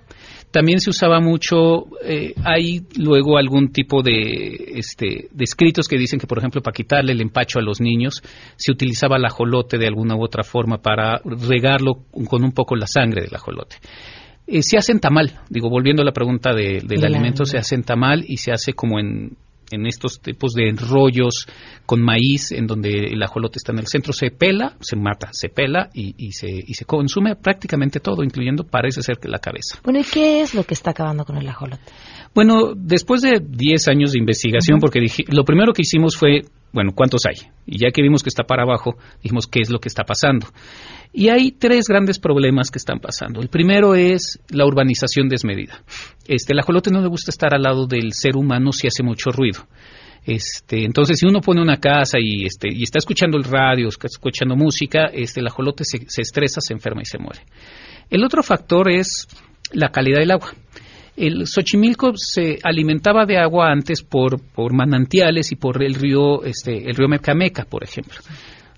[0.55, 6.21] También se usaba mucho, eh, hay luego algún tipo de, este, de escritos que dicen
[6.21, 8.23] que, por ejemplo, para quitarle el empacho a los niños,
[8.55, 12.87] se utilizaba el ajolote de alguna u otra forma para regarlo con un poco la
[12.87, 13.79] sangre del ajolote.
[14.47, 17.83] Eh, se hace en tamal, digo, volviendo a la pregunta del alimento, se hace en
[17.83, 19.37] tamal y se hace como en
[19.71, 21.47] en estos tipos de enrollos
[21.87, 25.49] con maíz, en donde el ajolote está en el centro, se pela, se mata, se
[25.49, 29.81] pela y, se, y se consume prácticamente todo, incluyendo parece ser que la cabeza.
[29.83, 31.83] Bueno, ¿y qué es lo que está acabando con el ajolote?
[32.35, 36.43] Bueno, después de 10 años de investigación, porque lo primero que hicimos fue,
[36.73, 37.37] bueno, ¿cuántos hay?
[37.67, 40.49] Y ya que vimos que está para abajo, dijimos, ¿qué es lo que está pasando?
[41.17, 43.41] Y hay tres grandes problemas que están pasando.
[43.41, 45.85] El primero es la urbanización desmedida.
[46.27, 49.31] Este, el ajolote no le gusta estar al lado del ser humano si hace mucho
[49.31, 49.61] ruido.
[50.27, 54.09] Este, entonces, si uno pone una casa y, este, y está escuchando el radio, está
[54.09, 57.43] escuchando música, este, el ajolote se, estresa, se enferma y se muere.
[58.11, 59.29] El otro factor es
[59.71, 60.53] la calidad del agua.
[61.17, 66.91] El Xochimilco se alimentaba de agua antes por, por manantiales y por el río, este,
[66.91, 68.17] el río Mecameca, por ejemplo.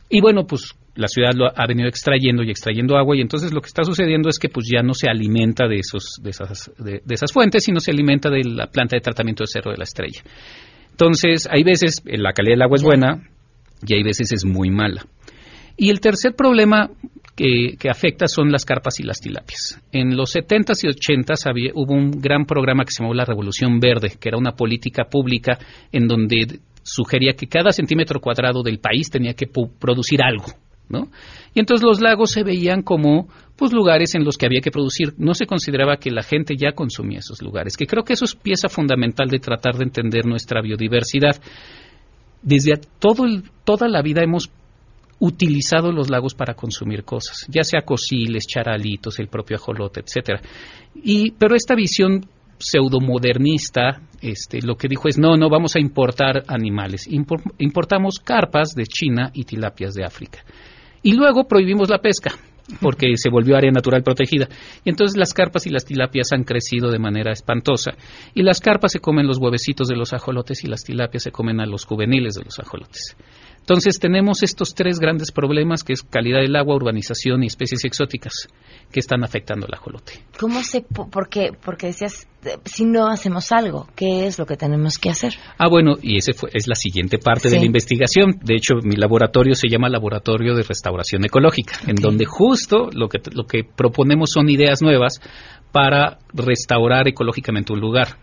[0.08, 3.60] Y bueno, pues la ciudad lo ha venido extrayendo y extrayendo agua y entonces lo
[3.60, 7.02] que está sucediendo es que pues ya no se alimenta de esos de esas de,
[7.10, 10.22] esas fuentes sino se alimenta de la planta de tratamiento de Cerro de la Estrella
[10.90, 13.28] entonces hay veces eh, la calidad del agua es buena
[13.86, 15.06] y hay veces es muy mala
[15.76, 16.88] y el tercer problema
[17.36, 19.78] que, afecta son las carpas y las tilapias.
[19.92, 24.14] En los 70s y 80s hubo un gran programa que se llamó la Revolución Verde,
[24.18, 25.58] que era una política pública
[25.92, 30.46] en donde sugería que cada centímetro cuadrado del país tenía que producir algo,
[30.88, 31.08] ¿no?
[31.52, 35.14] Y entonces los lagos se veían como pues lugares en los que había que producir.
[35.18, 38.34] No se consideraba que la gente ya consumía esos lugares, que creo que eso es
[38.34, 41.40] pieza fundamental de tratar de entender nuestra biodiversidad.
[42.42, 43.24] Desde todo
[43.64, 44.50] toda la vida hemos
[45.18, 50.40] utilizado los lagos para consumir cosas, ya sea cociles, charalitos, el propio ajolote, etcétera.
[50.94, 52.26] Y pero esta visión
[52.58, 57.08] pseudomodernista, este, lo que dijo es no, no vamos a importar animales,
[57.58, 60.44] importamos carpas de China y tilapias de África.
[61.02, 62.32] Y luego prohibimos la pesca
[62.80, 64.48] porque se volvió área natural protegida.
[64.84, 67.92] Y entonces las carpas y las tilapias han crecido de manera espantosa.
[68.34, 71.60] Y las carpas se comen los huevecitos de los ajolotes y las tilapias se comen
[71.60, 73.16] a los juveniles de los ajolotes.
[73.66, 78.46] Entonces tenemos estos tres grandes problemas que es calidad del agua, urbanización y especies exóticas
[78.92, 80.12] que están afectando al ajolote.
[80.38, 82.28] ¿Cómo se, porque, porque decías,
[82.64, 85.34] si no hacemos algo, ¿qué es lo que tenemos que hacer?
[85.58, 88.38] Ah, bueno, y esa es la siguiente parte de la investigación.
[88.40, 93.18] De hecho, mi laboratorio se llama Laboratorio de Restauración Ecológica, en donde justo lo que,
[93.32, 95.20] lo que proponemos son ideas nuevas
[95.72, 98.16] para restaurar ecológicamente un lugar.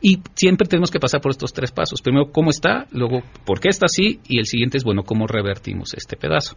[0.00, 2.02] Y siempre tenemos que pasar por estos tres pasos.
[2.02, 5.94] Primero, cómo está, luego, por qué está así, y el siguiente es, bueno, cómo revertimos
[5.94, 6.56] este pedazo.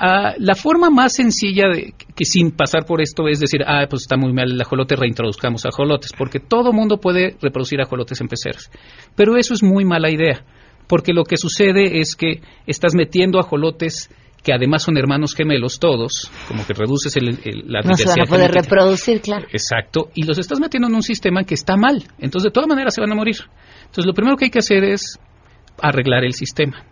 [0.00, 4.02] Ah, la forma más sencilla de que sin pasar por esto es decir, ah, pues
[4.02, 8.70] está muy mal el ajolote, reintroduzcamos ajolotes, porque todo mundo puede reproducir ajolotes en peceras.
[9.16, 10.44] Pero eso es muy mala idea,
[10.86, 14.08] porque lo que sucede es que estás metiendo ajolotes
[14.48, 18.24] que además son hermanos gemelos todos, como que reduces el, la no se van a
[18.24, 19.46] poder reproducir, claro.
[19.52, 22.94] Exacto, y los estás metiendo en un sistema que está mal, entonces de todas maneras
[22.94, 23.36] se van a morir.
[23.80, 25.18] Entonces lo primero que hay que hacer es
[25.82, 26.82] arreglar el sistema.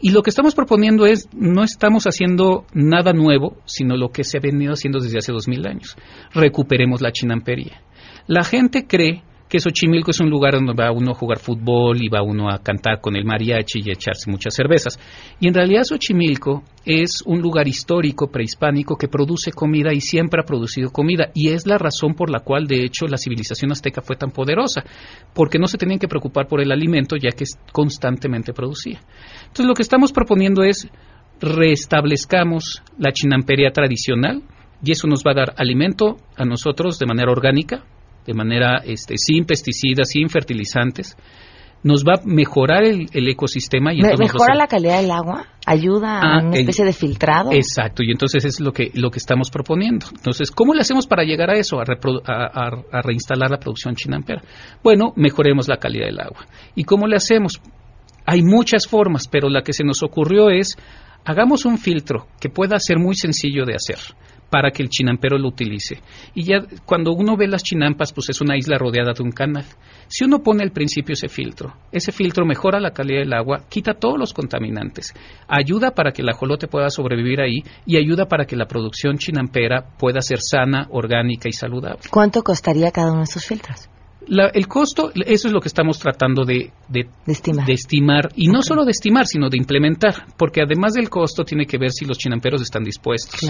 [0.00, 4.38] Y lo que estamos proponiendo es, no estamos haciendo nada nuevo, sino lo que se
[4.38, 5.94] ha venido haciendo desde hace dos mil años.
[6.32, 7.82] Recuperemos la chinampería.
[8.26, 12.08] La gente cree que Xochimilco es un lugar donde va uno a jugar fútbol y
[12.08, 14.98] va uno a cantar con el mariachi y echarse muchas cervezas.
[15.40, 20.46] Y en realidad Xochimilco es un lugar histórico, prehispánico, que produce comida y siempre ha
[20.46, 21.30] producido comida.
[21.34, 24.84] Y es la razón por la cual, de hecho, la civilización azteca fue tan poderosa,
[25.34, 29.00] porque no se tenían que preocupar por el alimento, ya que constantemente producía.
[29.40, 30.88] Entonces, lo que estamos proponiendo es
[31.40, 34.42] restablezcamos la chinampería tradicional,
[34.82, 37.84] y eso nos va a dar alimento a nosotros de manera orgánica,
[38.28, 41.16] de manera este, sin pesticidas, sin fertilizantes,
[41.82, 46.42] nos va a mejorar el, ecosistema y mejora la calidad del agua ayuda a, ah,
[46.44, 47.52] una especie de filtrado.
[47.52, 50.06] Exacto y entonces es lo que lo que estamos proponiendo.
[50.14, 54.42] Entonces cómo le hacemos para llegar a eso a, a, reinstalar la producción chinampera.
[54.82, 56.46] Bueno mejoremos la calidad del agua.
[56.74, 57.62] Y cómo le hacemos
[58.26, 60.76] hay muchas formas pero la que se nos ocurrió es
[61.24, 63.98] hagamos un filtro que pueda ser muy sencillo de hacer
[64.50, 66.00] para que el chinampero lo utilice.
[66.34, 69.64] Y ya cuando uno ve las chinampas, pues es una isla rodeada de un canal.
[70.08, 73.94] Si uno pone al principio ese filtro, ese filtro mejora la calidad del agua, quita
[73.94, 75.14] todos los contaminantes,
[75.46, 79.96] ayuda para que el ajolote pueda sobrevivir ahí y ayuda para que la producción chinampera
[79.98, 82.00] pueda ser sana, orgánica y saludable.
[82.10, 83.88] ¿Cuánto costaría cada uno de esos filtros?
[84.28, 87.08] El costo, eso es lo que estamos tratando de, de,
[87.72, 88.30] estimar.
[88.36, 91.90] Y no solo de estimar, sino de implementar, porque además del costo tiene que ver
[91.90, 93.40] si los chinamperos están dispuestos.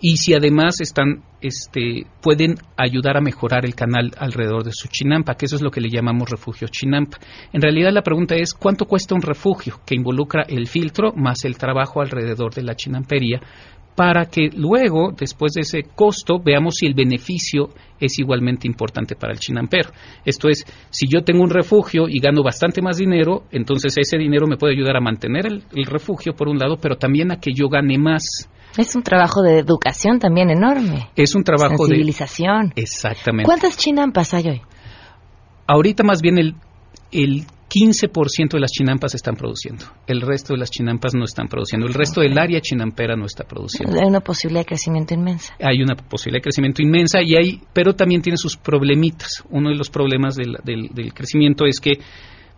[0.00, 5.34] Y si además están, este, pueden ayudar a mejorar el canal alrededor de su chinampa,
[5.34, 7.18] que eso es lo que le llamamos refugio chinampa.
[7.52, 11.56] En realidad la pregunta es, ¿cuánto cuesta un refugio que involucra el filtro más el
[11.56, 13.40] trabajo alrededor de la chinampería
[13.98, 19.32] para que luego, después de ese costo, veamos si el beneficio es igualmente importante para
[19.32, 19.90] el chinampero.
[20.24, 24.46] Esto es, si yo tengo un refugio y gano bastante más dinero, entonces ese dinero
[24.46, 27.50] me puede ayudar a mantener el, el refugio, por un lado, pero también a que
[27.52, 28.48] yo gane más.
[28.76, 31.08] Es un trabajo de educación también enorme.
[31.16, 31.96] Es un trabajo de...
[31.96, 32.72] Civilización.
[32.76, 33.46] Exactamente.
[33.46, 34.60] ¿Cuántas chinampas hay hoy?
[35.66, 36.54] Ahorita más bien el,
[37.10, 39.84] el 15% de las chinampas están produciendo.
[40.06, 41.86] El resto de las chinampas no están produciendo.
[41.86, 44.00] El resto del área chinampera no está produciendo.
[44.00, 45.54] Hay una posibilidad de crecimiento inmensa.
[45.60, 49.44] Hay una posibilidad de crecimiento inmensa, y hay, pero también tiene sus problemitas.
[49.50, 51.98] Uno de los problemas del, del, del crecimiento es que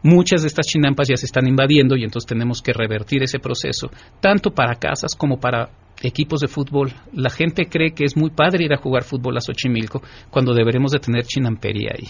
[0.02, 3.90] muchas de estas chinampas ya se están invadiendo y entonces tenemos que revertir ese proceso,
[4.20, 5.70] tanto para casas como para
[6.02, 6.92] equipos de fútbol.
[7.12, 10.92] La gente cree que es muy padre ir a jugar fútbol a Xochimilco cuando deberemos
[10.92, 12.08] de tener chinampería ahí.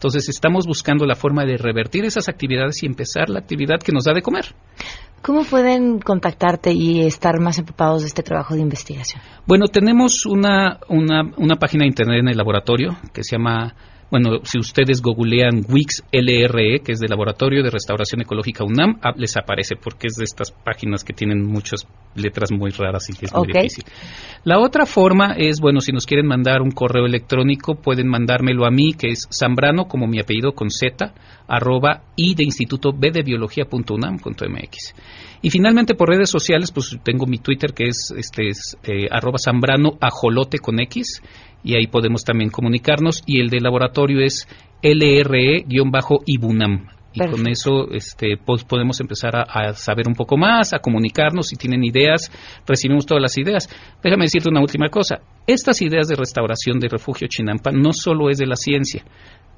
[0.00, 4.04] Entonces estamos buscando la forma de revertir esas actividades y empezar la actividad que nos
[4.04, 4.46] da de comer.
[5.20, 9.20] ¿Cómo pueden contactarte y estar más empapados de este trabajo de investigación?
[9.46, 13.74] Bueno, tenemos una, una, una página de internet en el laboratorio que se llama
[14.10, 19.12] bueno, si ustedes googlean Wix LRE, que es del Laboratorio de Restauración Ecológica UNAM, ah,
[19.16, 21.86] les aparece porque es de estas páginas que tienen muchas
[22.16, 23.84] letras muy raras y que es muy difícil.
[24.44, 28.70] La otra forma es, bueno, si nos quieren mandar un correo electrónico, pueden mandármelo a
[28.70, 31.14] mí, que es zambrano, como mi apellido con Z,
[31.46, 34.94] arroba y de instituto b de biología.unam.mx.
[35.42, 39.38] Y finalmente por redes sociales, pues tengo mi Twitter que es, este, es eh, arroba
[39.38, 41.22] zambrano ajolote con X
[41.62, 44.46] y ahí podemos también comunicarnos y el de laboratorio es
[44.82, 46.88] LRE-IBUNAM.
[47.12, 47.42] Y Perfecto.
[47.42, 51.48] con eso este, pues podemos empezar a, a, saber un poco más, a comunicarnos.
[51.48, 52.30] Si tienen ideas,
[52.64, 53.68] recibimos todas las ideas.
[54.00, 55.18] Déjame decirte una última cosa.
[55.44, 59.02] Estas ideas de restauración de refugio Chinampa no solo es de la ciencia,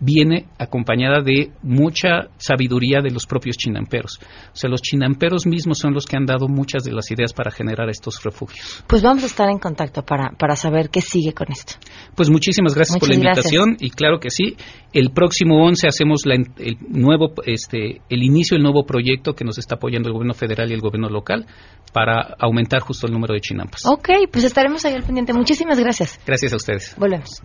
[0.03, 4.19] viene acompañada de mucha sabiduría de los propios chinamperos.
[4.53, 7.53] O sea, los chinamperos mismos son los que han dado muchas de las ideas para
[7.53, 8.83] generar estos refugios.
[8.89, 11.75] Pues vamos a estar en contacto para, para saber qué sigue con esto.
[12.17, 13.83] Pues muchísimas gracias Muchas por la invitación gracias.
[13.83, 14.57] y claro que sí,
[14.93, 19.59] el próximo 11 hacemos la, el nuevo este el inicio del nuevo proyecto que nos
[19.59, 21.47] está apoyando el gobierno federal y el gobierno local
[21.93, 23.83] para aumentar justo el número de chinampas.
[23.87, 25.33] Ok, pues estaremos ahí al pendiente.
[25.33, 26.19] Muchísimas gracias.
[26.27, 26.97] Gracias a ustedes.
[26.99, 27.41] Volvemos.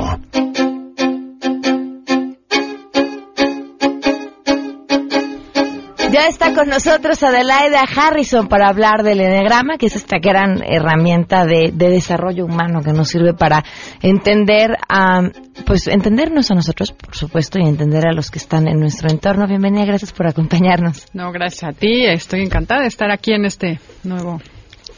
[6.12, 11.46] Ya está con nosotros Adelaida Harrison para hablar del Enneagrama, que es esta gran herramienta
[11.46, 13.64] de, de desarrollo humano que nos sirve para
[14.02, 15.22] entender a,
[15.66, 19.48] pues entendernos a nosotros, por supuesto, y entender a los que están en nuestro entorno.
[19.48, 21.08] Bienvenida, gracias por acompañarnos.
[21.14, 22.06] No, gracias a ti.
[22.06, 24.40] Estoy encantada de estar aquí en este nuevo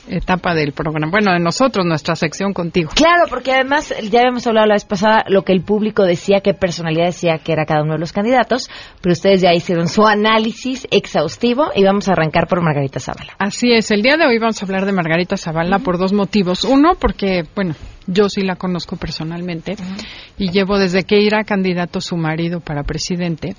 [0.08, 1.12] etapa del programa.
[1.12, 2.91] Bueno, de nosotros, nuestra sección contigo.
[2.95, 6.54] Claro, porque además ya habíamos hablado la vez pasada lo que el público decía, qué
[6.54, 8.70] personalidad decía que era cada uno de los candidatos,
[9.01, 13.34] pero ustedes ya hicieron su análisis exhaustivo y vamos a arrancar por Margarita Zavala.
[13.39, 15.84] Así es, el día de hoy vamos a hablar de Margarita Zavala uh -huh.
[15.84, 16.64] por dos motivos.
[16.64, 17.76] Uno, porque, bueno,
[18.08, 20.08] yo sí la conozco personalmente uh -huh.
[20.38, 23.56] y llevo desde que era candidato su marido para presidente.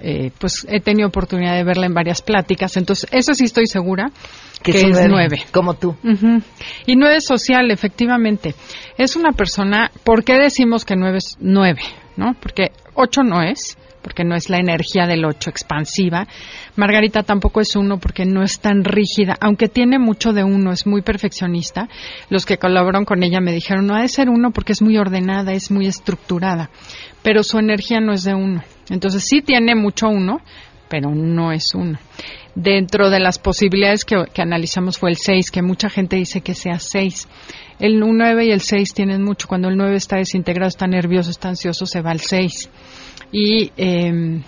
[0.00, 4.10] Eh, pues he tenido oportunidad de verla en varias pláticas, entonces eso sí estoy segura
[4.62, 5.96] que, que es nueve, como tú.
[6.02, 6.42] Uh -huh.
[6.86, 8.54] Y nueve social, efectivamente.
[8.98, 11.80] Es una persona, ¿por qué decimos que nueve es nueve?
[12.16, 12.34] ¿No?
[12.40, 16.28] Porque ocho no es, porque no es la energía del ocho expansiva.
[16.76, 20.86] Margarita tampoco es uno porque no es tan rígida, aunque tiene mucho de uno, es
[20.86, 21.88] muy perfeccionista.
[22.28, 24.98] Los que colaboran con ella me dijeron, no ha de ser uno porque es muy
[24.98, 26.70] ordenada, es muy estructurada,
[27.22, 28.62] pero su energía no es de uno.
[28.90, 30.42] Entonces sí tiene mucho uno,
[30.88, 31.98] pero no es uno.
[32.54, 36.54] Dentro de las posibilidades que, que analizamos fue el 6, que mucha gente dice que
[36.54, 37.26] sea 6.
[37.80, 39.48] El 9 y el 6 tienen mucho.
[39.48, 42.70] Cuando el 9 está desintegrado, está nervioso, está ansioso, se va al 6.
[43.36, 44.40] Y eh,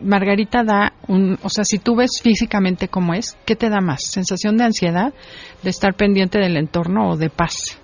[0.00, 4.00] Margarita da un, o sea, si tú ves físicamente cómo es, ¿qué te da más?
[4.10, 5.12] ¿Sensación de ansiedad,
[5.62, 7.78] de estar pendiente del entorno o de paz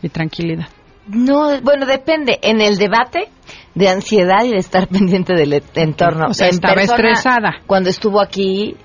[0.00, 0.68] y tranquilidad?
[1.06, 2.38] No, bueno, depende.
[2.40, 3.28] En el debate
[3.74, 6.28] de ansiedad y de estar pendiente del entorno.
[6.28, 7.62] O sea, en estaba persona, estresada.
[7.66, 8.76] Cuando estuvo aquí,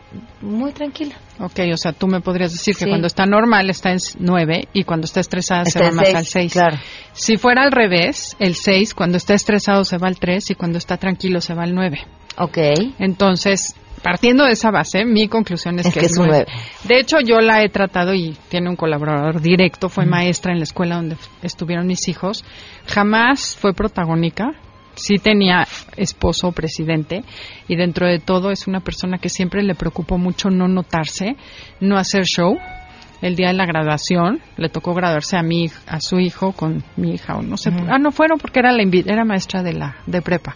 [0.41, 1.15] muy tranquila.
[1.39, 4.83] Ok, o sea, tú me podrías decir que cuando está normal está en 9 y
[4.85, 6.53] cuando está estresada está se va más seis, al 6.
[6.53, 6.77] Claro.
[7.11, 10.77] Si fuera al revés, el 6 cuando está estresado se va al 3 y cuando
[10.77, 11.99] está tranquilo se va al 9.
[12.37, 12.57] Ok.
[12.99, 16.45] Entonces, partiendo de esa base, mi conclusión es, que, es nueve.
[16.83, 20.63] De hecho, yo la he tratado y tiene un colaborador directo, fue maestra en la
[20.63, 22.45] escuela donde estuvieron mis hijos.
[22.87, 24.51] Jamás fue protagónica,
[24.95, 25.67] sí tenía
[25.97, 27.23] esposo presidente
[27.67, 31.35] y dentro de todo es una persona que siempre le preocupó mucho no notarse,
[31.79, 32.57] no hacer show.
[33.21, 37.13] El día de la graduación le tocó graduarse a mi a su hijo con mi
[37.13, 40.21] hija o no sé, ah no fueron porque era la era maestra de la de
[40.21, 40.53] prepa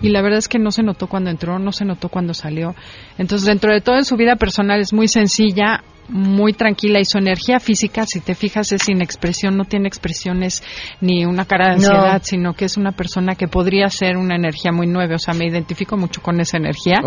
[0.00, 2.74] y la verdad es que no se notó cuando entró, no se notó cuando salió.
[3.18, 7.18] Entonces, dentro de todo en su vida personal es muy sencilla, muy tranquila y su
[7.18, 10.62] energía física, si te fijas, es sin expresión, no tiene expresiones
[11.00, 14.70] ni una cara de ansiedad, sino que es una persona que podría ser una energía
[14.70, 15.16] muy nueva.
[15.16, 17.00] O sea, me identifico mucho con esa energía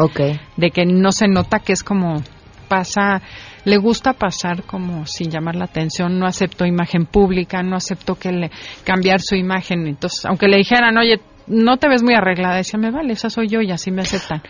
[0.58, 2.22] de que no se nota que es como
[2.68, 3.22] pasa
[3.66, 8.32] le gusta pasar como sin llamar la atención, no aceptó imagen pública, no aceptó que
[8.32, 8.52] le
[8.84, 9.88] cambiar su imagen.
[9.88, 11.20] Entonces, aunque le dijeran, oye,
[11.50, 12.56] no te ves muy arreglada.
[12.56, 14.42] Decía, me vale, esa soy yo y así me aceptan.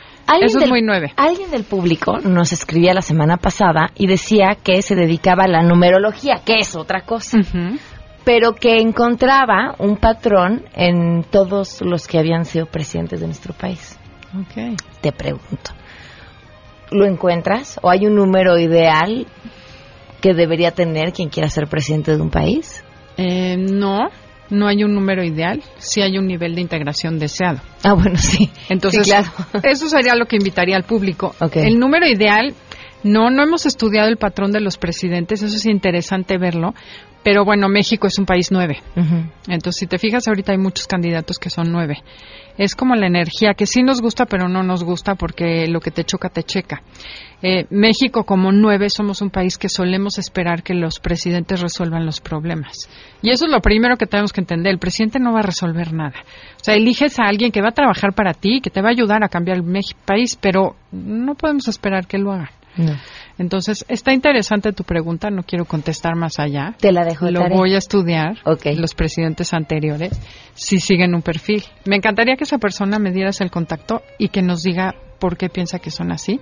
[0.41, 1.14] Eso es muy nueve.
[1.16, 5.64] Alguien del público nos escribía la semana pasada y decía que se dedicaba a la
[5.64, 7.39] numerología, que es otra cosa.
[8.26, 13.97] Pero que encontraba un patrón en todos los que habían sido presidentes de nuestro país.
[14.52, 14.76] Okay.
[15.02, 15.72] Te pregunto,
[16.91, 17.80] ¿lo encuentras?
[17.82, 19.26] ¿O hay un número ideal
[20.22, 22.84] que debería tener quien quiera ser presidente de un país?
[23.18, 24.10] Eh, no,
[24.50, 27.60] no hay un número ideal, sí hay un nivel de integración deseado.
[27.84, 28.50] Ah, bueno, sí.
[28.70, 29.12] Entonces,
[29.64, 31.36] eso sería lo que invitaría al público.
[31.54, 32.54] El número ideal,
[33.04, 36.74] no, no hemos estudiado el patrón de los presidentes, eso es interesante verlo,
[37.24, 38.82] pero bueno, México es un país nueve.
[39.47, 41.97] Entonces, si te fijas, ahorita hay muchos candidatos que son nueve.
[42.58, 45.91] Es como la energía que sí nos gusta, pero no nos gusta porque lo que
[45.91, 46.82] te choca, te checa.
[47.41, 52.22] Eh, México, como nueve, somos un país que solemos esperar que los presidentes resuelvan los
[52.22, 52.89] problemas.
[53.22, 54.72] Y eso es lo primero que tenemos que entender.
[54.74, 56.16] El presidente no va a resolver nada.
[56.60, 58.91] O sea, eliges a alguien que va a trabajar para ti, que te va a
[58.91, 62.52] ayudar a cambiar el país, pero no podemos esperar que lo haga.
[63.38, 66.76] Entonces, está interesante tu pregunta, no quiero contestar más allá.
[66.80, 67.30] Te la dejo.
[67.30, 68.38] Lo voy a estudiar,
[68.76, 70.20] los presidentes anteriores,
[70.54, 71.64] si siguen un perfil.
[71.86, 75.50] Me encantaría que esa persona me dieras el contacto y que nos diga por qué
[75.50, 76.40] piensa que son así.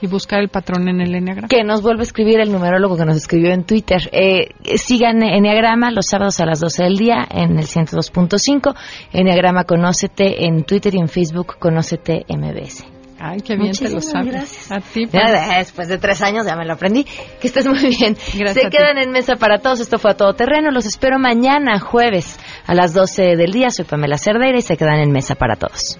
[0.00, 1.48] Y buscar el patrón en el Enneagrama.
[1.48, 4.10] Que nos vuelve a escribir el numerólogo que nos escribió en Twitter.
[4.12, 8.74] Eh, sigan Enneagrama los sábados a las 12 del día en el 102.5.
[9.12, 12.95] Enneagrama Conócete en Twitter y en Facebook Conócete MBS.
[13.18, 14.32] Ay, qué bien te lo sabes.
[14.32, 14.72] Gracias.
[14.72, 15.06] A ti.
[15.06, 15.22] Pues.
[15.58, 17.04] después de tres años ya me lo aprendí.
[17.40, 18.16] Que estés muy bien.
[18.34, 19.80] Gracias Se quedan en mesa para todos.
[19.80, 20.70] Esto fue a todo terreno.
[20.70, 23.70] Los espero mañana, jueves, a las 12 del día.
[23.70, 25.98] Soy Pamela Cerdeira y se quedan en mesa para todos.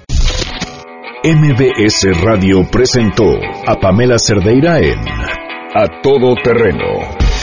[1.24, 3.24] MBS Radio presentó
[3.66, 5.00] a Pamela Cerdeira en
[5.74, 7.25] A Todo Terreno.